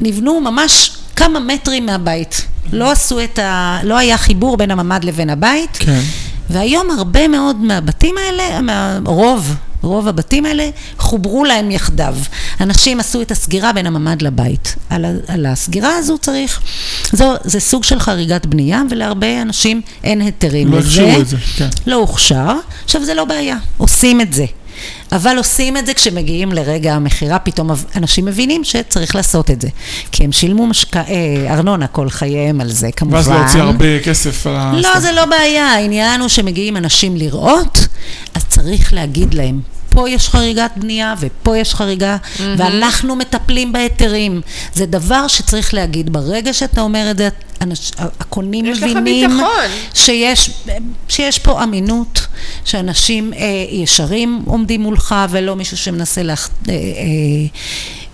[0.00, 2.46] נבנו ממש כמה מטרים מהבית.
[2.72, 3.78] לא עשו את ה...
[3.82, 5.76] לא היה חיבור בין הממ"ד לבין הבית.
[5.80, 6.00] כן.
[6.50, 8.98] והיום הרבה מאוד מהבתים האלה, מה...
[9.04, 12.16] רוב, רוב הבתים האלה, חוברו להם יחדיו.
[12.60, 14.74] אנשים עשו את הסגירה בין הממ"ד לבית.
[14.90, 15.04] על.
[15.28, 16.60] על הסגירה הזו צריך,
[17.12, 20.88] זו, זה סוג של חריגת בנייה, ולהרבה אנשים אין היתרים לא לזה.
[20.88, 21.68] הכשירו את זה, כן.
[21.86, 22.52] לא הוכשר.
[22.84, 24.44] עכשיו זה לא בעיה, עושים את זה.
[25.12, 29.68] אבל עושים את זה כשמגיעים לרגע המכירה, פתאום אנשים מבינים שצריך לעשות את זה.
[30.12, 30.96] כי הם שילמו משק...
[30.96, 31.02] אה,
[31.48, 33.16] ארנונה כל חייהם על זה, כמובן.
[33.16, 34.72] ואז להוציא הרבה כסף על ה...
[34.76, 37.86] לא, זה לא בעיה, העניין הוא שמגיעים אנשים לראות,
[38.34, 39.60] אז צריך להגיד להם,
[39.94, 44.40] פה יש חריגת בנייה ופה יש חריגה, ואנחנו מטפלים בהיתרים.
[44.74, 46.12] זה דבר שצריך להגיד.
[46.12, 47.28] ברגע שאתה אומר את זה,
[47.60, 49.30] אנש, הקונים יש מבינים.
[49.94, 50.50] שיש,
[51.08, 52.26] שיש פה אמינות,
[52.64, 56.78] שאנשים אה, ישרים עומדים מולך ולא מישהו שמנסה להח, אה, אה,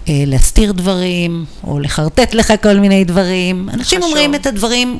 [0.08, 3.68] אה, להסתיר דברים, או לחרטט לך כל מיני דברים.
[3.68, 4.10] אנשים חשוב.
[4.10, 4.98] אומרים את הדברים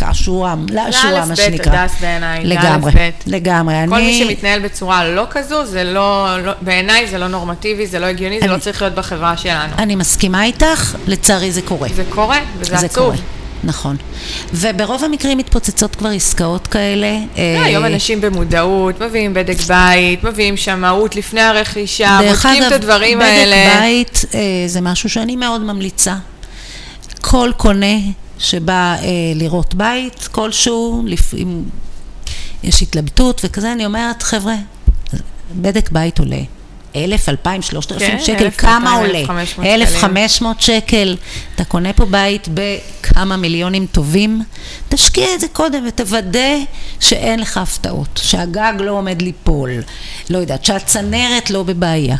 [0.00, 1.86] כאשורם, לאשורם, מה זה א' ב' שנקרא.
[2.00, 2.92] בעיניי, זה לגמרי.
[3.26, 3.74] לגמרי.
[3.88, 4.06] כל אני...
[4.06, 8.38] מי שמתנהל בצורה לא כזו, זה לא, לא בעיניי זה לא נורמטיבי, זה לא הגיוני,
[8.40, 9.72] זה אני- לא צריך להיות בחברה שלנו.
[9.78, 11.88] אני מסכימה איתך, לצערי זה קורה.
[11.94, 13.04] זה קורה, וזה זה עצוב.
[13.04, 13.16] קורה,
[13.64, 13.96] נכון.
[14.54, 17.06] וברוב המקרים מתפוצצות כבר עסקאות כאלה.
[17.06, 22.72] אה, לא, היום אנשים במודעות, מביאים בדק בית, מביאים שמאות לפני הרכישה, דרך בודקים אגב,
[22.72, 23.80] את הדברים בדק האלה.
[23.80, 26.14] בית אה, זה משהו שאני מאוד ממליצה.
[27.20, 27.96] כל קונה
[28.40, 31.64] שבא אה, לראות בית כלשהו, לפעמים
[32.62, 34.54] יש התלבטות וכזה, אני אומרת, חבר'ה,
[35.54, 36.40] בדק בית עולה.
[36.96, 39.26] אלף, אלפיים, שלושת אלפים כן, שקל, אלף, כמה אלפיים,
[39.56, 39.74] עולה?
[39.74, 39.96] אלף.
[39.96, 41.16] חמש מאות שקל.
[41.54, 44.42] אתה קונה פה בית בכמה מיליונים טובים,
[44.88, 46.56] תשקיע את זה קודם ותוודא
[47.00, 49.70] שאין לך הפתעות, שהגג לא עומד ליפול,
[50.30, 52.16] לא יודעת, שהצנרת לא בבעיה.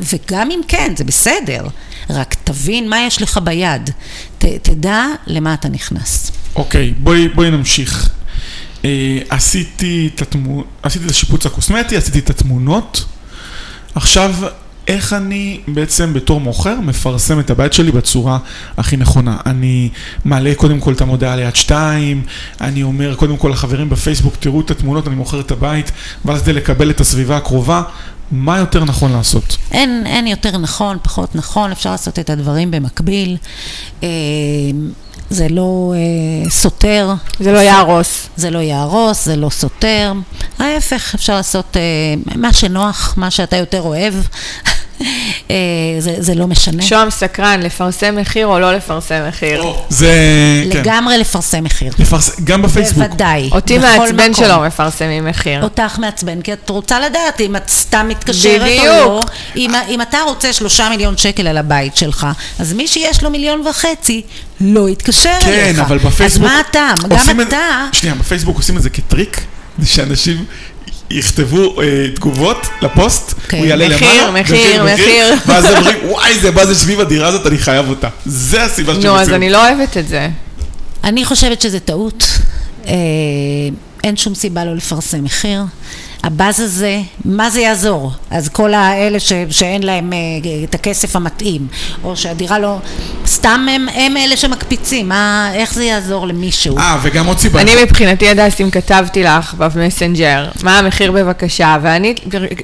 [0.00, 1.66] וגם אם כן, זה בסדר,
[2.10, 3.90] רק תבין מה יש לך ביד,
[4.38, 6.32] ת, תדע למה אתה נכנס.
[6.56, 8.08] אוקיי, בואי, בואי נמשיך.
[8.84, 10.64] אה, עשיתי, את התמו...
[10.82, 13.04] עשיתי את השיפוץ הקוסמטי, עשיתי את התמונות,
[13.94, 14.34] עכשיו,
[14.88, 18.38] איך אני בעצם בתור מוכר מפרסם את הבית שלי בצורה
[18.76, 19.36] הכי נכונה?
[19.46, 19.88] אני
[20.24, 22.22] מעלה קודם כל את המודעה ליד שתיים,
[22.60, 25.92] אני אומר קודם כל לחברים בפייסבוק, תראו את התמונות, אני מוכר את הבית,
[26.24, 27.82] ואז כדי לקבל את הסביבה הקרובה,
[28.32, 29.56] מה יותר נכון לעשות?
[29.72, 33.36] אין, אין יותר נכון, פחות נכון, אפשר לעשות את הדברים במקביל.
[34.02, 34.08] אה,
[35.30, 37.14] זה לא אה, סותר.
[37.40, 38.28] זה לא יהרוס.
[38.36, 40.12] זה לא יהרוס, זה לא סותר.
[40.58, 41.82] ההפך, אפשר לעשות אה,
[42.36, 44.14] מה שנוח, מה שאתה יותר אוהב.
[45.50, 45.56] אה,
[45.98, 46.82] זה, זה לא משנה.
[46.82, 49.64] שוהם סקרן, לפרסם מחיר או לא לפרסם מחיר?
[49.88, 50.12] זה...
[50.72, 50.78] כן.
[50.80, 51.92] לגמרי לפרסם מחיר.
[51.98, 52.40] לפרס...
[52.44, 53.04] גם בפייסבוק.
[53.04, 53.48] בוודאי.
[53.52, 54.44] אותי מעצבן מקום.
[54.44, 55.62] שלא מפרסמים מחיר.
[55.62, 58.84] אותך מעצבן, כי את רוצה לדעת אם את סתם מתקשרת או.
[58.86, 59.20] לא.
[59.56, 62.26] אם, אם אתה רוצה שלושה מיליון שקל על הבית שלך,
[62.58, 64.22] אז מי שיש לו מיליון וחצי,
[64.60, 65.78] לא יתקשר כן, אליך.
[65.78, 66.24] אבל בפייסבוק...
[66.46, 66.94] אז מה הטעם?
[67.08, 67.86] גם עושים את- אתה...
[67.92, 69.40] שנייה, בפייסבוק עושים את זה כטריק,
[69.78, 70.44] זה שאנשים
[71.10, 73.58] יכתבו אה, תגובות לפוסט, כן.
[73.58, 75.26] הוא יעלה מחיר, למעלה, מחיר, מחיר.
[75.46, 78.08] ואז הם אומרים, וואי, זה מה זה סביב הדירה הזאת, אני חייב אותה.
[78.26, 79.28] זה הסיבה שהם נו, אז.
[79.28, 80.28] אני לא אוהבת את זה.
[81.04, 82.24] אני חושבת שזה טעות.
[82.86, 82.92] אה,
[84.04, 85.62] אין שום סיבה לא לפרסם מחיר.
[86.22, 88.12] הבאז הזה, מה זה יעזור?
[88.30, 90.18] אז כל האלה ש, שאין להם אה,
[90.64, 91.66] את הכסף המתאים,
[92.04, 92.78] או שהדירה לא...
[93.26, 96.78] סתם הם, הם אלה שמקפיצים, מה, איך זה יעזור למישהו?
[96.78, 97.60] אה, וגם עוד סיבה.
[97.60, 102.14] אני מבחינתי, הדס, אם כתבתי לך במסנג'ר, מה המחיר בבקשה, ואני,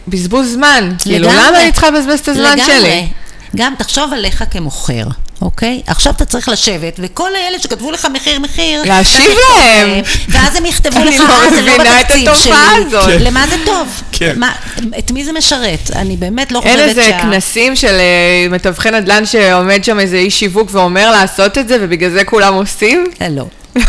[0.08, 0.92] בזבוז זמן.
[0.98, 1.48] כאילו, לגמרי.
[1.48, 2.80] למה אני צריכה לבזבז את הזמן לגמרי.
[2.80, 3.08] שלי?
[3.56, 5.04] גם תחשוב עליך כמוכר,
[5.42, 5.82] אוקיי?
[5.86, 10.02] עכשיו אתה צריך לשבת, וכל האלה שכתבו לך מחיר מחיר, להשיב להם.
[10.28, 12.52] ואז הם יכתבו לך, לא אה, זה לא מבינה את בתקציב שלי.
[12.52, 13.04] התופעה הזאת.
[13.06, 13.18] כן.
[13.20, 14.02] למה זה טוב?
[14.12, 14.32] כן.
[14.36, 14.52] מה,
[14.98, 15.90] את מי זה משרת?
[15.94, 17.22] אני באמת לא אין חושבת איזה שה...
[17.22, 22.10] כנסים של אה, מתווכי נדל"ן שעומד שם איזה איש שיווק ואומר לעשות את זה, ובגלל
[22.10, 23.06] זה כולם עושים?
[23.22, 23.44] אה, לא.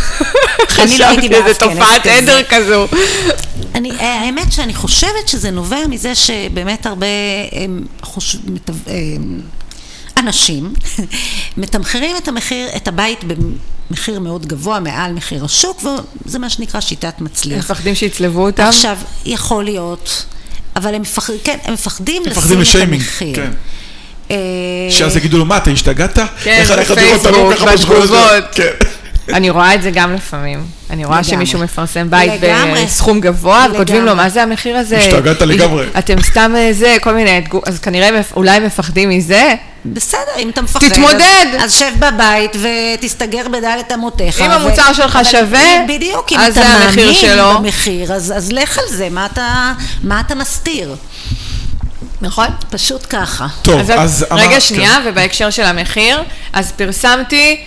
[0.79, 2.43] אני לא חשבתי איזה תופעת עדר.
[2.49, 2.88] כזו.
[3.75, 7.05] אני, אה, האמת שאני חושבת שזה נובע מזה שבאמת הרבה
[7.51, 8.36] הם, חוש...
[8.88, 9.41] הם,
[10.17, 10.73] אנשים
[11.58, 13.19] מתמחרים את המחיר, את הבית
[13.91, 15.84] במחיר מאוד גבוה מעל מחיר השוק,
[16.25, 17.58] וזה מה שנקרא שיטת הם מצליח.
[17.58, 18.63] מפחדים שיצלבו אותם?
[18.63, 20.25] עכשיו, יכול להיות,
[20.75, 23.36] אבל הם מפחדים, כן, הם מפחדים מפחדים לשים את המחיר.
[23.36, 23.51] כן.
[24.32, 24.38] אה,
[24.89, 26.19] שאז יגידו לו, מה, אתה השתגעת?
[26.43, 28.60] כן, בפייסבוק, עלו ככה בשכונה שלך?" בתגובות.
[29.29, 29.35] כן.
[29.35, 30.65] אני רואה את זה גם לפעמים.
[30.89, 31.23] אני רואה.
[31.23, 32.31] שמישהו מפרסם בית.
[32.83, 34.15] בסכום גבוה, וכותבים לו.
[34.15, 34.97] מה זה המחיר הזה?
[34.97, 35.85] השתגעת לגמרי.
[35.97, 39.53] אתם סתם אה, זה, כל מיני, אז כנראה אולי מפחדים מזה.
[39.85, 41.45] בסדר, אם אתה מפחד, תתמודד.
[41.59, 44.41] אז, אז שב בבית ותסתגר בדלת אמותיך.
[44.41, 47.59] אם המוצר שלך שווה, בדיוק, אם אז אתה זה המחיר מאמין שלו.
[47.59, 50.95] במחיר, אז, אז לך על זה, מה אתה, מה אתה מסתיר?
[52.21, 52.47] נכון?
[52.69, 53.47] פשוט ככה.
[53.61, 54.25] טוב, אז, אז...
[54.31, 57.63] רגע, אמרת- שנייה, ובהקשר של המחיר, אז פרסמתי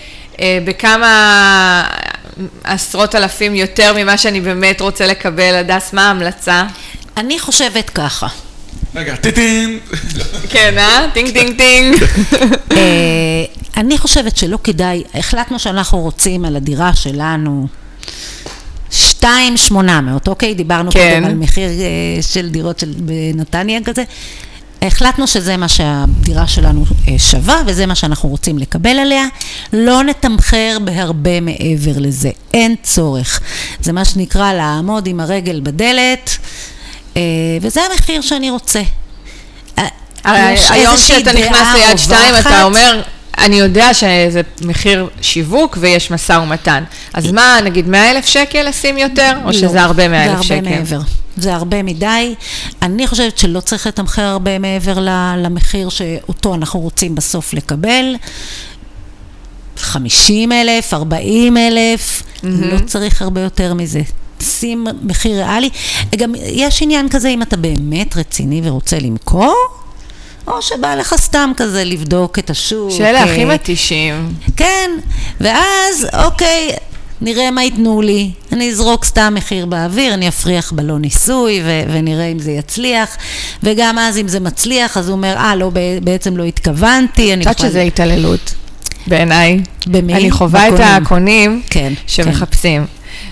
[0.64, 1.84] בכמה
[2.64, 5.54] עשרות אלפים יותר ממה שאני באמת רוצה לקבל.
[5.54, 6.64] הדס, מה ההמלצה?
[7.16, 8.26] אני חושבת ככה.
[8.94, 9.78] רגע, טיטין.
[10.50, 11.06] כן, אה?
[11.12, 11.96] טינג טינג טינג.
[12.72, 13.44] אה,
[13.76, 17.66] אני חושבת שלא כדאי, החלטנו שאנחנו רוצים על הדירה שלנו
[18.90, 20.54] 2,800, אוקיי?
[20.54, 21.14] דיברנו כן.
[21.14, 24.04] קודם על מחיר אה, של דירות של, בנתניה כזה.
[24.86, 29.24] החלטנו שזה מה שהדירה שלנו אה, שווה וזה מה שאנחנו רוצים לקבל עליה.
[29.72, 33.40] לא נתמחר בהרבה מעבר לזה, אין צורך.
[33.80, 36.36] זה מה שנקרא לעמוד עם הרגל בדלת,
[37.16, 37.22] אה,
[37.60, 38.82] וזה המחיר שאני רוצה.
[39.78, 39.88] אה,
[40.70, 42.62] היום כשאתה נכנס ליד שתיים, אתה.
[42.62, 43.02] אומר,
[43.38, 46.84] אני יודע שזה מחיר שיווק ויש משא ומתן.
[47.14, 50.44] אז מה, נגיד 100 אלף שקל לשים יותר, או לא, שזה הרבה 100 אלף זה
[50.44, 50.54] שקל?
[50.54, 51.00] הרבה מעבר.
[51.36, 52.34] זה הרבה מדי.
[52.82, 54.98] אני חושבת שלא צריך לתמחר הרבה מעבר
[55.36, 58.16] למחיר שאותו אנחנו רוצים בסוף לקבל.
[59.76, 64.00] 50 אלף, 40 אלף, לא צריך הרבה יותר מזה.
[64.42, 65.70] שים מחיר ריאלי.
[66.16, 69.54] גם יש עניין כזה, אם אתה באמת רציני ורוצה למכור,
[70.46, 72.90] או שבא לך סתם כזה לבדוק את השוק.
[72.90, 74.34] שאלה אה, הכי מתישים.
[74.56, 74.90] כן,
[75.40, 76.70] ואז, אוקיי,
[77.22, 78.30] נראה מה ייתנו לי.
[78.52, 83.16] אני אזרוק סתם מחיר באוויר, אני אפריח בלון ניסוי ו- ונראה אם זה יצליח.
[83.62, 85.70] וגם אז אם זה מצליח, אז הוא אומר, אה, לא,
[86.02, 88.54] בעצם לא התכוונתי, אני את יודעת שזה התעללות,
[89.06, 89.60] בעיניי.
[89.86, 90.14] במי?
[90.14, 91.02] אני חווה את בקונים.
[91.02, 92.86] הקונים כן, שמחפשים.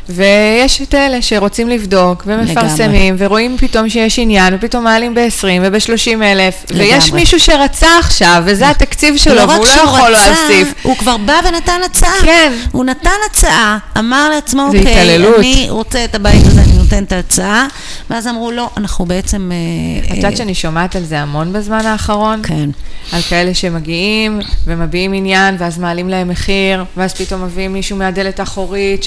[0.09, 6.55] ויש את אלה שרוצים לבדוק, ומפרסמים, ורואים פתאום שיש עניין, ופתאום מעלים ב-20 וב-30 אלף,
[6.71, 7.21] ויש לגמרי.
[7.21, 10.75] מישהו שרצה עכשיו, וזה התקציב שלו, לא והוא לא יכול רצה, להוסיף.
[10.83, 12.21] הוא כבר בא ונתן הצעה.
[12.23, 12.53] כן.
[12.73, 15.39] הוא נתן הצעה, אמר לעצמו, אוקיי, התעללות.
[15.39, 17.67] אני רוצה את הבית הזה, אני נותן את ההצעה.
[18.11, 19.51] ואז אמרו, לא, אנחנו בעצם...
[19.53, 22.43] אה, את אה, יודעת שאני שומעת על זה המון בזמן האחרון?
[22.43, 22.71] כן.
[23.13, 29.05] על כאלה שמגיעים ומביעים עניין, ואז מעלים להם מחיר, ואז פתאום מביאים מישהו מהדלת האחורית.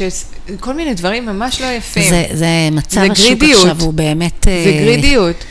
[0.60, 2.10] כל מיני דברים ממש לא יפים.
[2.10, 3.69] זה, זה מצב זה השוק גרידיות.
[3.69, 4.43] עכשיו, הוא באמת...
[4.43, 5.43] זה אה, גרידיות.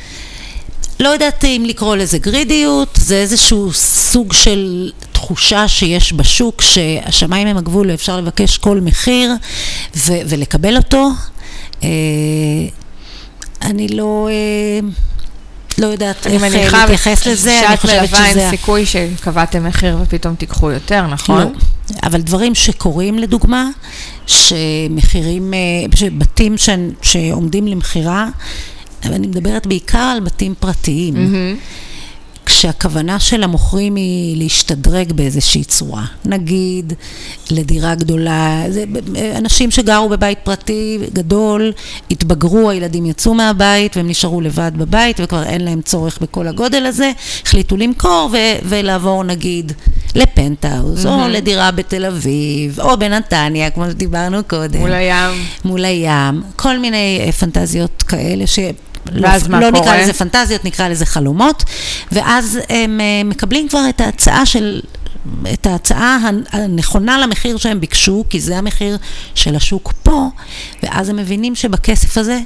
[1.00, 7.56] לא יודעת אם לקרוא לזה גרידיות, זה איזשהו סוג של תחושה שיש בשוק שהשמיים הם
[7.56, 9.32] הגבול ואפשר לבקש כל מחיר
[9.96, 11.10] ו- ולקבל אותו.
[11.82, 11.88] אה,
[13.62, 14.28] אני לא...
[14.30, 14.88] אה,
[15.78, 18.46] לא יודעת אני איך אה, מניחה להתייחס לזה, אני שאת חושבת מלווה אין שזה...
[18.50, 21.42] סיכוי שקבעתם מחיר ופתאום תיקחו יותר, נכון?
[21.42, 21.48] לא,
[22.02, 23.68] אבל דברים שקורים לדוגמה,
[24.26, 25.54] שמחירים,
[25.94, 26.68] שבתים ש...
[27.02, 28.28] שעומדים למכירה,
[29.04, 31.14] אני מדברת בעיקר על בתים פרטיים.
[31.14, 31.56] מהמם.
[32.46, 36.04] כשהכוונה של המוכרים היא להשתדרג באיזושהי צורה.
[36.24, 36.92] נגיד,
[37.50, 38.84] לדירה גדולה, זה
[39.36, 41.72] אנשים שגרו בבית פרטי גדול,
[42.10, 47.12] התבגרו, הילדים יצאו מהבית והם נשארו לבד בבית וכבר אין להם צורך בכל הגודל הזה,
[47.46, 49.72] החליטו למכור ו- ולעבור נגיד
[50.14, 54.80] לפנטהאוז, או לדירה בתל אביב, או בנתניה, כמו שדיברנו קודם.
[54.80, 55.44] מול הים.
[55.64, 58.58] מול הים, כל מיני אה, פנטזיות כאלה ש...
[59.22, 59.82] ואז לא, מה לא קורה?
[59.82, 61.64] נקרא לזה פנטזיות, נקרא לזה חלומות,
[62.12, 64.80] ואז הם אה, מקבלים כבר את ההצעה של...
[65.52, 68.98] את ההצעה הנ- הנכונה למחיר שהם ביקשו, כי זה המחיר
[69.34, 70.28] של השוק פה,
[70.82, 72.38] ואז הם מבינים שבכסף הזה,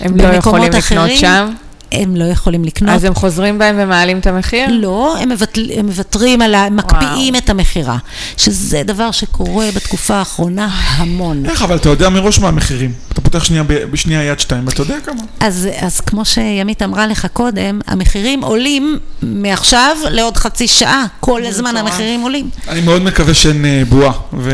[0.00, 1.50] הם לא יכולים לקנות אחרים, שם,
[1.92, 2.94] הם לא יכולים לקנות.
[2.94, 4.66] אז הם חוזרים בהם ומעלים את המחיר?
[4.70, 6.64] לא, הם, מבטל, הם מוותרים על ה...
[6.64, 7.98] הם מקפיאים את המכירה,
[8.36, 11.46] שזה דבר שקורה בתקופה האחרונה המון.
[11.46, 12.92] איך, אבל אתה יודע מראש מה המחירים.
[13.12, 15.22] אתה פותח שנייה בשנייה יד שתיים, ואתה יודע כמה.
[15.40, 21.04] אז, אז כמו שימית אמרה לך קודם, המחירים עולים מעכשיו לעוד חצי שעה.
[21.20, 21.86] כל הזמן מטורף.
[21.86, 22.50] המחירים עולים.
[22.68, 24.50] אני מאוד מקווה שאין אה, בועה, ו...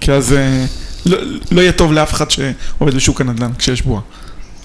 [0.00, 0.64] כי אז אה,
[1.06, 1.18] לא,
[1.50, 4.00] לא יהיה טוב לאף אחד שעובד בשוק הנדל"ן כשיש בועה.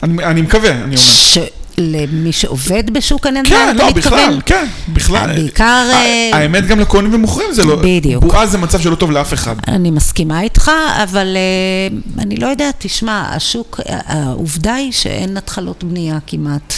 [0.04, 0.98] אני, אני מקווה, אני אומר.
[0.98, 4.20] שלמי שעובד בשוק הנדל"ן, כן, אתה לא, מתכוון?
[4.20, 5.34] בכלל, כן, בכלל.
[5.36, 7.76] בעיקר, אה, האמת גם לקונים ומוכרים זה לא...
[7.76, 8.24] בדיוק.
[8.24, 9.56] בועה זה מצב שלא טוב לאף אחד.
[9.68, 10.72] אני מסכימה איתך,
[11.04, 16.74] אבל uh, אני לא יודעת, תשמע, השוק, העובדה היא שאין התחלות בנייה כמעט.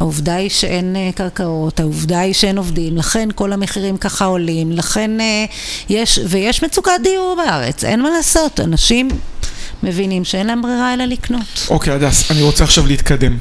[0.00, 5.10] העובדה היא שאין קרקעות, העובדה היא שאין עובדים, לכן כל המחירים ככה עולים, לכן
[5.88, 9.08] יש, ויש מצוקת דיור בארץ, אין מה לעשות, אנשים
[9.82, 11.66] מבינים שאין להם ברירה אלא לקנות.
[11.70, 13.36] אוקיי, הדס, אני רוצה עכשיו להתקדם.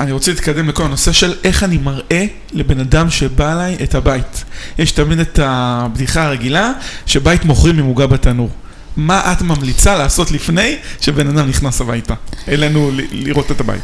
[0.00, 4.44] אני רוצה להתקדם לכל הנושא של איך אני מראה לבן אדם שבא אליי את הבית.
[4.78, 6.72] יש תמיד את הבדיחה הרגילה
[7.06, 8.50] שבית מוכרים ממוגע בתנור.
[8.96, 12.14] מה את ממליצה לעשות לפני שבן אדם נכנס הביתה?
[12.48, 13.82] אלינו לראות את הבית.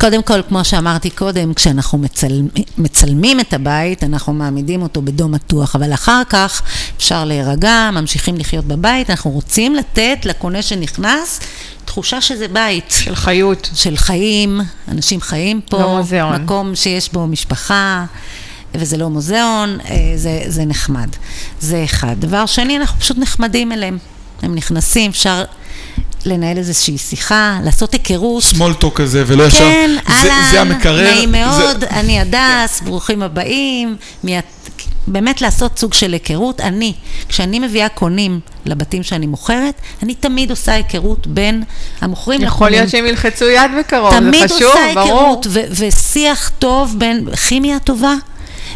[0.00, 5.76] קודם כל, כמו שאמרתי קודם, כשאנחנו מצלמים, מצלמים את הבית, אנחנו מעמידים אותו בדום מתוח,
[5.76, 6.62] אבל אחר כך
[6.96, 11.40] אפשר להירגע, ממשיכים לחיות בבית, אנחנו רוצים לתת לקונה שנכנס
[11.84, 12.84] תחושה שזה בית.
[12.90, 13.70] של חיות.
[13.74, 16.42] של חיים, אנשים חיים פה, לא מוזיאון.
[16.42, 18.04] מקום שיש בו משפחה,
[18.74, 21.08] וזה לא מוזיאון, אה, זה, זה נחמד.
[21.60, 22.14] זה אחד.
[22.18, 23.98] דבר שני, אנחנו פשוט נחמדים אליהם.
[24.42, 25.44] הם נכנסים, אפשר
[26.28, 28.42] לנהל איזושהי שיחה, לעשות היכרות.
[28.42, 29.58] סמולטוק כזה ולא ישר...
[29.58, 31.10] כן, זה- אהלן, זה המקרר.
[31.14, 33.96] נעים מאוד, זה- אני הדס, ברוכים הבאים.
[34.24, 34.44] מי את-
[35.06, 36.60] באמת לעשות סוג של היכרות.
[36.60, 36.92] אני,
[37.28, 41.62] כשאני מביאה קונים לבתים שאני מוכרת, אני תמיד עושה היכרות בין
[42.00, 42.54] המוכרים לקונים.
[42.54, 45.04] יכול להיות שהם ילחצו יד בקרוב, זה תמיד חשוב, עושה ברור.
[45.12, 48.14] היכרות, ו- ושיח טוב בין, כימיה טובה,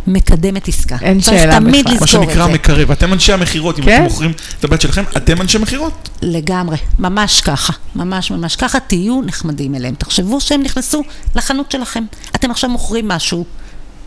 [0.06, 0.96] מקדמת עסקה.
[1.02, 1.94] אין שאלה תמיד בכלל.
[1.94, 2.46] מה לזכור את שנקרא.
[2.46, 2.90] מקרב.
[2.90, 3.94] אתם אנשי המכירות, אם כן.
[3.94, 6.08] אתם מוכרים את הבית שלכם, אתם אנשי מכירות.
[6.22, 9.94] לגמרי, ממש ככה, ממש ממש ככה, תהיו נחמדים אליהם.
[9.94, 11.02] תחשבו שהם נכנסו
[11.34, 12.04] לחנות שלכם.
[12.36, 13.44] אתם עכשיו מוכרים משהו,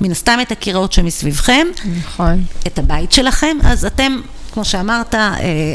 [0.02, 1.68] מן הסתם את הקירות שמסביבכם,
[2.00, 2.44] נכון.
[2.68, 4.22] את הבית שלכם, אז אתם,
[4.54, 5.30] כמו שאמרת, אה,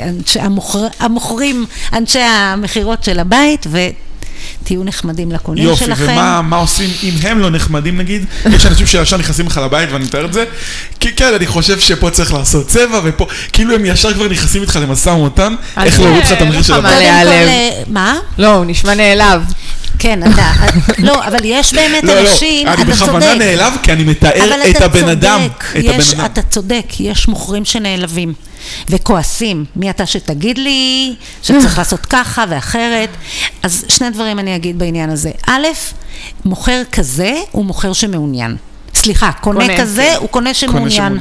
[0.09, 3.67] אנשי המוכר, המוכרים, אנשי המכירות של הבית,
[4.63, 6.03] ותהיו נחמדים לקונים יופי, שלכם.
[6.03, 8.25] ומה מה עושים אם הם לא נחמדים נגיד?
[8.53, 10.45] יש אנשים שישר נכנסים לך לבית ואני מתאר את זה.
[11.01, 14.79] כי כן, אני חושב שפה צריך לעשות צבע, ופה, כאילו הם ישר כבר נכנסים איתך
[14.83, 17.03] למשא ומתן, איך להוריד לך את המחיר אין של הבית.
[17.03, 17.33] מה.
[17.33, 18.19] אה, מה?
[18.39, 19.43] לא, הוא נשמע נעלב.
[19.99, 20.53] כן, אתה,
[20.99, 23.39] לא, אבל יש באמת לא, לא, אנשים, אני אתה בכוונה צודק.
[23.39, 25.41] נעלב כי אני מתאר אבל את אתה הבן אדם.
[25.43, 26.33] צודק, את יש, הבן אדם.
[26.33, 28.33] אתה צודק, יש מוכרים שנעלבים
[28.91, 29.65] וכועסים.
[29.77, 33.09] מי אתה שתגיד לי שצריך לעשות ככה ואחרת?
[33.63, 35.31] אז שני דברים אני אגיד בעניין הזה.
[35.47, 35.67] א',
[36.45, 38.57] מוכר כזה הוא מוכר שמעוניין.
[38.95, 40.17] סליחה, קונה, קונה, כזה כן.
[40.21, 41.19] הוא קונה שמעוניין.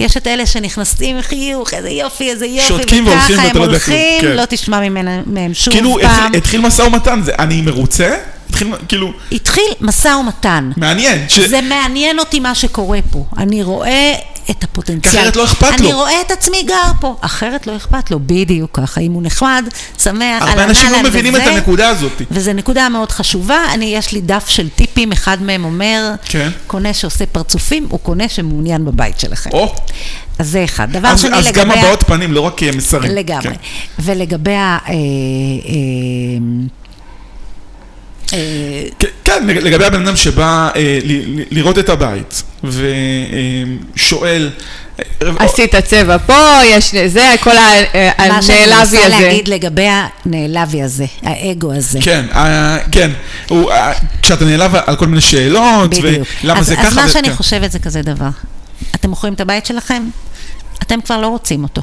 [0.00, 3.56] יש את אלה שנכנסים עם חיוך, איזה יופי, איזה יופי, שותקים והולכים וככה ואתה הם
[3.56, 4.36] לא יודע הולכים, כן.
[4.36, 6.10] לא תשמע ממנה- מהם שוב כאילו פעם.
[6.24, 8.16] התחיל- התחיל משא ומתן, זה- אני מרוצה?
[8.50, 10.70] התחיל, כאילו, התחיל משא ומתן.
[10.76, 11.28] מעניין.
[11.28, 13.24] ש- זה מעניין אותי מה שקורה פה.
[13.38, 14.12] אני רואה
[14.50, 15.22] את הפוטנציאל.
[15.22, 15.86] אחרת לא אכפת לו.
[15.86, 17.16] אני רואה את עצמי גר פה.
[17.20, 19.00] אחרת לא אכפת לו, בדיוק ככה.
[19.00, 19.64] אם הוא נחמד,
[20.02, 21.50] שמח, הרבה אנשים לא מבינים את וזה.
[21.52, 22.22] הנקודה הזאת.
[22.30, 23.58] וזו נקודה מאוד חשובה.
[23.74, 26.50] אני, יש לי דף של טיפים, אחד מהם אומר, כן.
[26.66, 29.50] קונה שעושה פרצופים, הוא קונה שמעוניין בבית שלכם.
[29.52, 29.74] או,
[30.38, 30.92] אז זה אחד.
[30.92, 31.60] דבר אז שני, אז לגבי...
[31.60, 33.12] גם ה- הבעות פנים, לא רק אה, מסרים.
[33.14, 33.42] לגמרי.
[33.42, 33.52] כן.
[33.98, 34.78] ולגבי ה...
[34.88, 34.94] אה, אה,
[38.98, 42.42] כן, כן, לגבי הבן אדם שבא אה, ל- ל- לראות את הבית
[43.94, 44.50] ושואל...
[45.38, 47.72] עשית צבע פה, יש זה, כל ה-
[48.28, 49.08] מה שאני הנעלבי מנסה הזה.
[49.08, 49.86] להגיד לגבי
[50.26, 51.98] הנעלבי הזה, האגו הזה.
[52.02, 53.10] כן, אה, כן,
[53.52, 55.94] אה, כשאתה נעלב על כל מיני שאלות.
[56.02, 57.34] ולמה אז, זה אז ככה, מה ו- שאני כן.
[57.34, 58.28] חושבת זה כזה דבר.
[58.94, 60.02] אתם מוכרים את הבית שלכם?
[60.82, 61.82] אתם כבר לא רוצים אותו.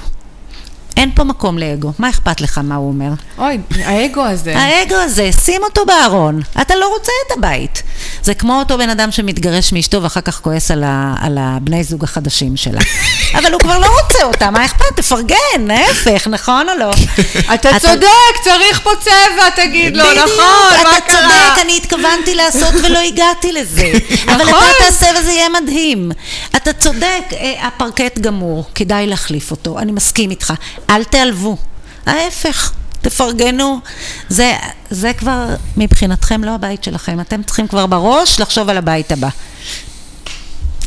[0.99, 1.91] אין פה מקום לאגו.
[1.99, 3.09] מה אכפת לך מה הוא אומר?
[3.37, 4.57] אוי, האגו הזה.
[4.57, 6.41] האגו הזה, שים אותו בארון.
[6.61, 7.83] אתה לא רוצה את הבית.
[8.23, 12.03] זה כמו אותו בן אדם שמתגרש מאשתו ואחר כך כועס על, ה, על הבני זוג
[12.03, 12.81] החדשים שלה.
[13.39, 14.85] אבל הוא כבר לא רוצה אותה, מה אכפת?
[14.95, 16.91] תפרגן, ההפך, נכון או לא?
[17.53, 21.21] אתה צודק, צריך פה צבע, תגיד לו, בדיוק, נכון, מה אתה קרה?
[21.21, 23.91] צודק, אני התכוונתי לעשות ולא הגעתי לזה.
[24.25, 24.59] אבל נכון.
[24.59, 26.11] אתה תעשה וזה יהיה מדהים.
[26.55, 30.53] אתה צודק, אה, הפרקט גמור, כדאי להחליף אותו, אני מסכים איתך.
[30.89, 31.57] אל תיעלבו,
[32.05, 32.73] ההפך.
[33.01, 33.79] תפרגנו,
[34.29, 34.53] זה,
[34.89, 35.45] זה כבר
[35.77, 39.29] מבחינתכם לא הבית שלכם, אתם צריכים כבר בראש לחשוב על הבית הבא.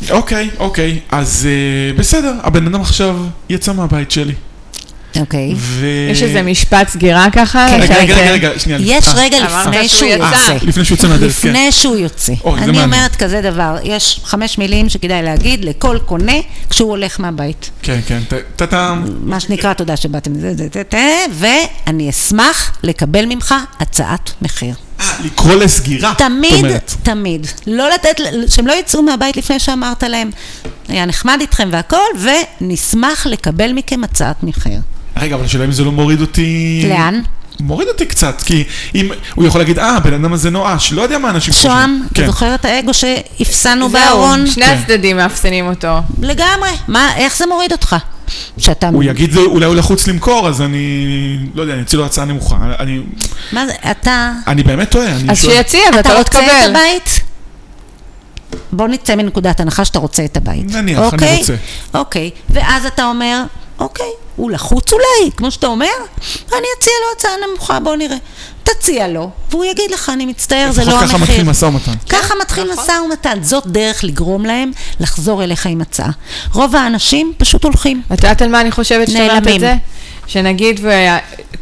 [0.09, 3.17] אוקיי, אוקיי, אז אה, בסדר, הבן אדם עכשיו
[3.49, 4.33] יצא מהבית שלי.
[5.19, 5.53] אוקיי?
[5.57, 5.85] ו...
[6.11, 7.67] יש איזה משפט סגירה ככה?
[7.69, 7.79] כן.
[7.81, 8.79] רגע, רגע, רגע, שנייה.
[8.81, 10.09] יש אה, רגע לפני שהוא.
[10.09, 10.57] יוצא.
[10.61, 11.47] לפני שהוא יוצא מהדלת, כן.
[11.49, 12.33] לפני שהוא יוצא.
[12.57, 12.83] אני.
[12.83, 16.33] אומרת כזה דבר, יש חמש מילים שכדאי להגיד לכל קונה
[16.69, 17.69] כשהוא הולך מהבית.
[17.81, 18.19] כן, כן,
[18.55, 18.73] ת-
[19.23, 24.75] מה שנקרא, תודה שבאתם לזה, זה, זה, זה, ואני אשמח לקבל ממך הצעת מחיר.
[24.99, 26.65] אה, לקרוא לסגירה, תמיד.
[27.03, 27.47] תמיד.
[27.67, 30.29] לא לתת, שהם לא יצאו מהבית לפני שאמרת להם,
[30.87, 31.97] היה נחמד איתכם והכל,
[32.61, 34.79] ונשמח לקבל מכם הצעת מחיר.
[35.17, 36.85] רגע, אבל השאלה אם זה לא מוריד אותי...
[36.89, 37.21] לאן?
[37.59, 38.63] מוריד אותי קצת, כי
[38.95, 41.71] אם הוא יכול להגיד, אה, הבן אדם הזה נואש, לא יודע מה אנשים חושבים.
[41.71, 42.25] שוהם, אתה כן.
[42.27, 44.47] זוכר את האגו שאפסנו זהו, בארון?
[44.47, 44.77] שני כן.
[44.81, 45.97] הצדדים מאפסנים אותו.
[46.21, 46.69] לגמרי.
[46.87, 47.95] מה, איך זה מוריד אותך?
[48.57, 48.87] שאתה...
[48.87, 52.57] הוא יגיד, אולי הוא לחוץ למכור, אז אני, לא יודע, אני אצא לו הצעה נמוכה.
[52.79, 52.99] אני,
[53.51, 54.31] מה זה, אתה...
[54.47, 55.53] אני באמת טועה, אני אז שואל.
[55.53, 56.69] שיציע ואתה אתה לא רוצה את תקבל.
[56.69, 57.21] הבית?
[58.71, 60.71] בוא נצא מנקודת הנחה שאתה רוצה את הבית.
[60.71, 61.37] נניח, אני אוקיי?
[61.37, 61.55] רוצה.
[61.93, 63.43] אוקיי, ואז אתה אומר,
[63.79, 65.87] אוקיי, הוא לחוץ אולי, כמו שאתה אומר,
[66.51, 68.17] אני אציע לו הצעה נמוכה, בוא נראה.
[68.63, 71.07] תציע לו, והוא יגיד לך, אני מצטער, זה לא המחיר.
[71.07, 71.91] ככה מתחיל משא ומתן.
[72.09, 72.83] ככה מתחיל נכון.
[72.83, 76.09] משא ומתן, זאת דרך לגרום להם לחזור אליך עם הצעה.
[76.53, 78.01] רוב האנשים פשוט הולכים.
[78.13, 79.47] את יודעת על מה אני חושבת שאת אומרת.
[79.47, 79.75] את זה?
[80.27, 80.79] שנגיד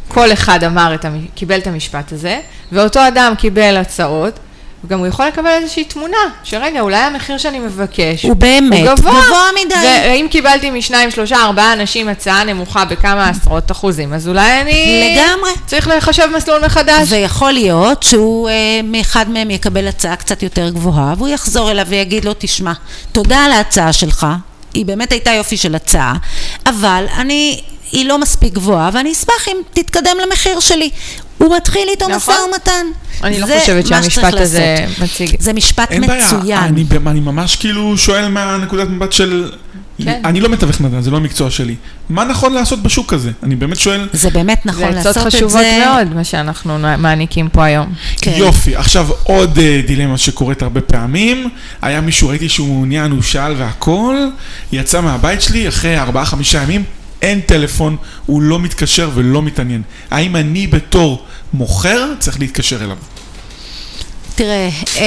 [0.08, 0.96] וכל אחד אמר
[1.34, 2.40] קיבל את המשפט הזה,
[2.72, 4.38] ואותו אדם קיבל הצעות,
[4.84, 9.12] וגם הוא יכול לקבל איזושהי תמונה, שרגע, אולי המחיר שאני מבקש הוא באמת הוא גבוה,
[9.24, 9.74] גבוה מדי.
[9.74, 15.16] ואם קיבלתי משניים, שלושה, ארבעה אנשים הצעה נמוכה בכמה עשרות אחוזים, אז אולי אני...
[15.16, 15.50] לגמרי.
[15.66, 17.12] צריך לחשב מסלול מחדש.
[17.12, 22.24] ויכול להיות שהוא, אה, מאחד מהם יקבל הצעה קצת יותר גבוהה, והוא יחזור אליו ויגיד
[22.24, 22.72] לו, תשמע,
[23.12, 24.26] תודה על ההצעה שלך,
[24.74, 26.14] היא באמת הייתה יופי של הצעה,
[26.66, 27.60] אבל אני,
[27.92, 30.90] היא לא מספיק גבוהה, ואני אשמח אם תתקדם למחיר שלי.
[31.42, 32.34] הוא מתחיל איתו נכון.
[32.34, 32.86] משא ומתן.
[33.24, 34.86] אני לא זה חושבת שהמשפט הזה.
[35.02, 35.36] מציג.
[35.38, 36.58] זה משפט אין בעיה, מצוין.
[36.58, 39.50] אני, במ- אני ממש כאילו שואל מהנקודת מבט של...
[40.04, 40.20] כן.
[40.24, 41.74] אני לא מתווך נדל"ן, זה לא המקצוע שלי.
[42.08, 43.30] מה נכון לעשות בשוק הזה?
[43.42, 44.08] אני באמת שואל...
[44.12, 45.36] זה באמת נכון זה לעשות עצות את זה.
[45.38, 47.92] חשובות מאוד, מה שאנחנו מעניקים פה היום.
[48.20, 48.32] כן.
[48.36, 51.48] יופי, עכשיו עוד אה, דילמה שקורית הרבה פעמים,
[51.82, 54.16] היה מישהו, ראיתי שהוא מעוניין, הוא שאל והכל,
[54.72, 56.84] יצא מהבית שלי אחרי ארבעה חמישה ימים,
[57.22, 57.96] אין טלפון,
[58.26, 59.82] הוא לא מתקשר ולא מתעניין.
[60.10, 62.96] האם אני בתור מוכר צריך להתקשר אליו?
[64.34, 65.02] תראה, אה,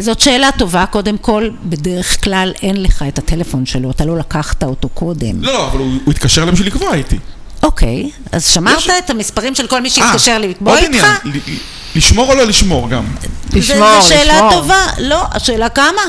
[0.00, 4.62] זאת שאלה טובה, קודם כל, בדרך כלל אין לך את הטלפון שלו, אתה לא לקחת
[4.64, 5.42] אותו קודם.
[5.42, 7.18] לא, אבל הוא, הוא התקשר אליהם בשביל לקבוע איתי.
[7.62, 11.06] אוקיי, אז שמרת יש- את המספרים של כל מי אה, שהתקשר לקבוע עוד איתך?
[11.24, 11.56] עניין, ל- ל-
[11.98, 13.04] לשמור או לא לשמור גם?
[13.52, 14.50] לשמור, זו שאלה לשמור.
[14.52, 16.02] טובה, לא, השאלה כמה?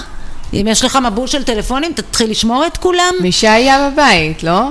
[0.54, 3.14] אם יש לך מבול של טלפונים, תתחיל לשמור את כולם?
[3.22, 4.70] מי שהיה בבית, לא?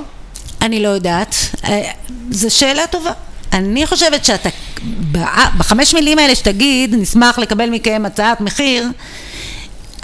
[0.63, 1.35] אני לא יודעת.
[1.65, 1.83] אה,
[2.31, 3.11] זו שאלה טובה.
[3.53, 4.49] אני חושבת שאתה,
[5.13, 5.19] ב-
[5.59, 8.89] בחמש מילים האלה שתגיד, נשמח לקבל מכם הצעת מחיר,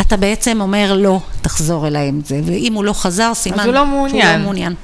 [0.01, 3.81] אתה בעצם אומר לא, תחזור אליי עם זה, ואם הוא לא חזר, סימן הוא לא
[3.81, 4.39] שהוא מעוניין.
[4.39, 4.75] לא מעוניין.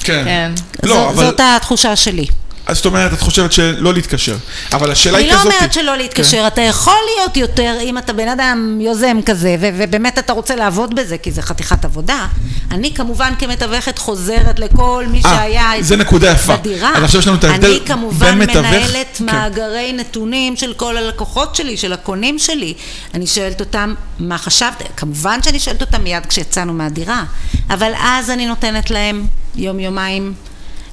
[0.00, 0.52] כן.
[0.82, 1.24] לא, זו, אבל...
[1.24, 2.26] זאת התחושה שלי.
[2.66, 4.36] אז זאת אומרת, את חושבת שלא להתקשר.
[4.72, 5.52] אבל השאלה אני היא לא כזאת...
[5.52, 10.18] אומרת שלא להתקשר, אתה יכול להיות יותר, אם אתה בן אדם יוזם כזה, ו- ובאמת
[10.18, 12.26] אתה רוצה לעבוד בזה, כי זה חתיכת עבודה.
[12.70, 16.56] אני כמובן כמתווכת חוזרת לכל מי אה, שהיה זה נקודה יפה.
[16.56, 16.92] בדירה.
[16.96, 19.24] אז עכשיו יש לנו את ההבדל אני כמובן בין מתווך- מנהלת כן.
[19.24, 22.74] מאגרי נתונים של כל הלקוחות שלי, של הקונים שלי.
[23.14, 24.82] אני שואלת אותם, מה חשבת?
[24.96, 27.24] כמובן שאני שואלת אותם מיד כשיצאנו מהדירה,
[27.70, 30.34] אבל אז אני נותנת להם יום-יומיים.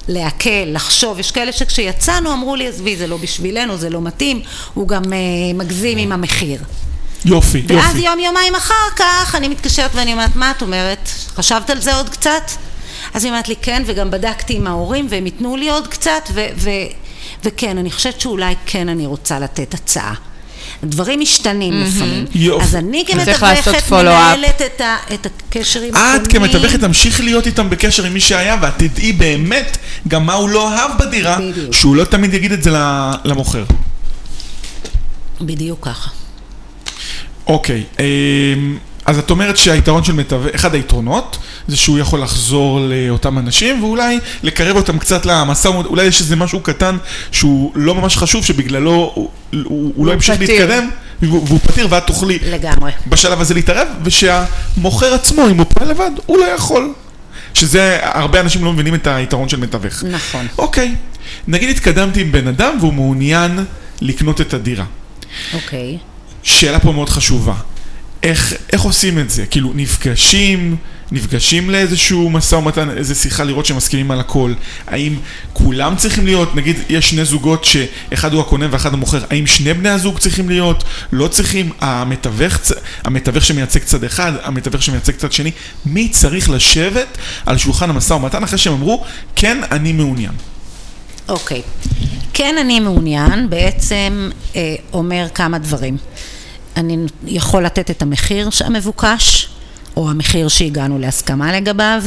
[0.08, 4.40] להקל, לחשוב, יש כאלה שכשיצאנו אמרו לי עזבי זה לא בשבילנו, זה לא מתאים,
[4.74, 5.18] הוא גם אה,
[5.54, 6.60] מגזים עם המחיר.
[7.24, 8.08] יופי, ואז יופי.
[8.08, 11.08] יום יומיים אחר כך אני מתקשרת ואני אומרת מה את אומרת?
[11.34, 12.50] חשבת על זה עוד קצת?
[13.14, 16.46] אז היא אומרת לי כן וגם בדקתי עם ההורים והם ייתנו לי עוד קצת ו-
[16.56, 16.70] ו-
[17.44, 20.14] וכן אני חושבת שאולי כן אני רוצה לתת הצעה
[20.84, 22.24] דברים משתנים לפעמים.
[22.34, 22.64] יופי.
[22.64, 23.92] אז אני כמתווכת.
[23.92, 25.96] מנהלת את ה- את הקשר עם את
[26.26, 26.50] הקונים.
[26.50, 29.76] כמתווכת תמשיכי להיות איתם בקשר עם מי שהיה, ואת תדעי באמת
[30.08, 31.72] גם מה הוא לא אהב בדירה, בדיוק.
[31.74, 32.70] שהוא לא תמיד יגיד את זה
[33.24, 33.64] למוכר.
[35.40, 36.10] בדיוק ככה.
[37.46, 41.38] אוקיי, אמ, אז את אומרת שהיתרון של מתווך, אחד היתרונות,
[41.68, 46.60] זה שהוא יכול לחזור לאותם אנשים, ואולי לקרב אותם קצת ומתן, אולי יש איזה משהו
[46.60, 46.96] קטן
[47.32, 49.30] שהוא לא ממש חשוב, שבגללו הוא,
[49.64, 50.40] הוא, הוא לא ימשיך.
[50.40, 50.90] להתקדם,
[51.22, 52.92] והוא, והוא פתיר, ואת תוכלי לגמרי.
[53.06, 56.92] בשלב הזה להתערב, ושהמוכר עצמו, אם הוא פועל לבד, הוא לא יכול.
[57.54, 60.04] שזה, הרבה אנשים לא מבינים את היתרון של מתווך.
[60.04, 60.46] נכון.
[60.58, 60.94] אוקיי,
[61.48, 63.64] נגיד התקדמתי עם בן אדם והוא מעוניין
[64.00, 64.84] לקנות את הדירה.
[65.54, 65.98] אוקיי.
[66.42, 67.54] שאלה פה מאוד חשובה.
[68.24, 69.46] איך, איך עושים את זה?
[69.46, 70.76] כאילו, נפגשים,
[71.12, 74.52] נפגשים לאיזשהו משא ומתן, איזו שיחה לראות שמסכימים על הכל?
[74.86, 75.16] האם
[75.52, 76.54] כולם צריכים להיות?
[76.54, 80.84] נגיד, יש שני זוגות שאחד הוא הקונה ואחד המוכר, האם שני בני הזוג צריכים להיות?
[81.12, 81.72] לא צריכים?
[81.80, 82.58] המתווך,
[83.04, 85.50] המתווך שמייצג צד אחד, המתווך שמייצג צד שני,
[85.86, 89.04] מי צריך לשבת על שולחן המשא ומתן אחרי שהם אמרו,
[89.36, 90.32] כן, אני מעוניין?
[91.28, 91.62] אוקיי.
[92.32, 95.96] כן, אני מעוניין, בעצם אה, אומר כמה דברים.
[96.76, 96.96] אני
[97.26, 99.48] יכול לתת את המחיר המבוקש,
[99.96, 102.02] או המחיר שהגענו להסכמה לגביו.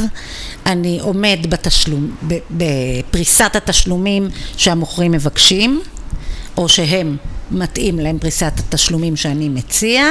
[0.66, 2.10] אני עומד בתשלום,
[2.50, 5.80] בפריסת התשלומים שהמוכרים מבקשים,
[6.56, 7.16] או שהם
[7.50, 10.04] מתאים להם פריסת התשלומים שאני מציע,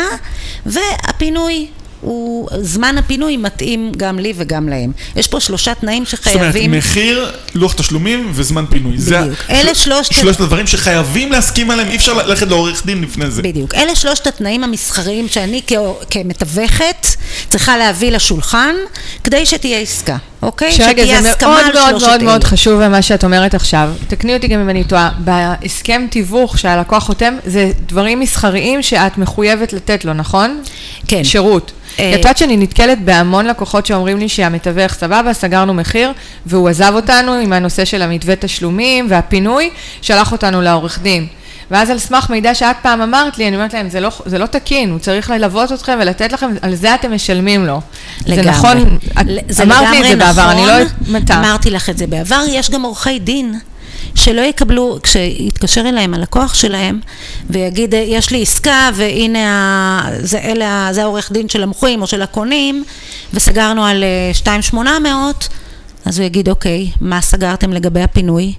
[0.66, 1.68] והפינוי.
[2.08, 4.92] הוא, זמן הפינוי מתאים גם לי וגם להם.
[5.16, 6.72] יש פה שלושה תנאים זאת אומרת, שחייבים...
[6.72, 8.98] מחיר, לוח תשלומים וזמן פינוי.
[8.98, 9.40] זה בדיוק.
[9.50, 13.32] ה- אלה של- שלושת- שלושת הדברים שחייבים להסכים עליהם, אי אפשר ללכת לעורך דין לפני
[13.32, 13.42] זה.
[13.42, 13.76] בדיוק.
[13.76, 15.74] אלה שלושת התנאים המסחריים שאני כ-
[16.12, 17.08] כמתווכת
[17.50, 18.76] צריכה להביא לשולחן
[19.24, 20.72] כדי שתהיה עסקה, אוקיי?
[20.72, 22.50] שתהיה זה הסכמה מאוד על מאוד שלושת מאוד מאוד אלה.
[22.50, 23.90] חשוב מה שאת אומרת עכשיו.
[24.08, 25.12] תקני אותי גם אם אני טועה.
[25.20, 30.62] בהסכם תיווך שהלקוח חותם, זה דברים מסחריים שאת מחויבת לתת לו, נכון?
[31.08, 31.24] כן.
[31.24, 31.72] שירות.
[32.00, 36.12] אה, את יודעת שאני נתקלת בהמון לקוחות שאומרים לי שהמתווך סבבה, סגרנו מחיר,
[36.46, 39.70] והוא עזב אותנו עם הנושא של המתווה תשלומים והפינוי,
[40.02, 41.28] שלח אותנו לעורך דין.
[41.72, 44.46] ואז על סמך מידע שאת פעם אמרת לי, אני אומרת להם, זה לא, זה לא
[44.46, 47.82] תקין, הוא צריך ללוות אתכם ולתת לכם, על זה אתם משלמים לו.
[48.26, 48.44] לגמרי.
[48.44, 51.16] זה נכון, את זה אמרת לי את זה בעבר, אני לא נכון.
[51.16, 51.34] מתי.
[51.34, 53.60] אמרתי לך את זה בעבר, יש גם עורכי דין.
[54.16, 57.00] שלא יקבלו, כשיתקשר אליהם הלקוח שלהם
[57.50, 62.22] ויגיד, יש לי עסקה והנה, ה, זה, אלה, זה העורך דין של המוכרים או של
[62.22, 62.84] הקונים
[63.34, 65.48] וסגרנו על אה, 2,800,
[66.06, 68.54] אז הוא יגיד, אוקיי, מה סגרתם לגבי הפינוי?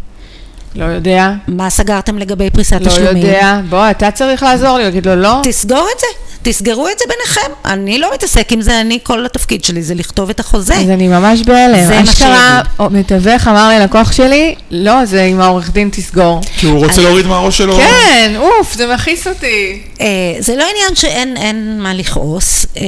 [0.74, 3.16] לא יודע, מה סגרתם לגבי פריסת לא תשלומים?
[3.16, 5.40] יודע, בוא, אתה צריך לעזור לי, הוא יגיד לו, לא.
[5.42, 6.06] תסגור את זה,
[6.42, 7.52] תסגרו את זה ביניכם.
[7.64, 10.74] אני לא מתעסק עם זה, אני, כל התפקיד שלי זה לכתוב את החוזה.
[10.74, 11.84] אז אני ממש בהלם.
[11.86, 16.40] זה מה אשכרה, מתווך אמר לי לקוח שלי, לא, זה עם העורך דין תסגור.
[16.56, 17.76] כי הוא רוצה להוריד מהראש שלו.
[17.76, 19.82] כן, אוף, זה מכעיס אותי.
[20.00, 20.06] אה,
[20.38, 22.66] זה לא עניין שאין אין מה לכעוס.
[22.76, 22.82] אה,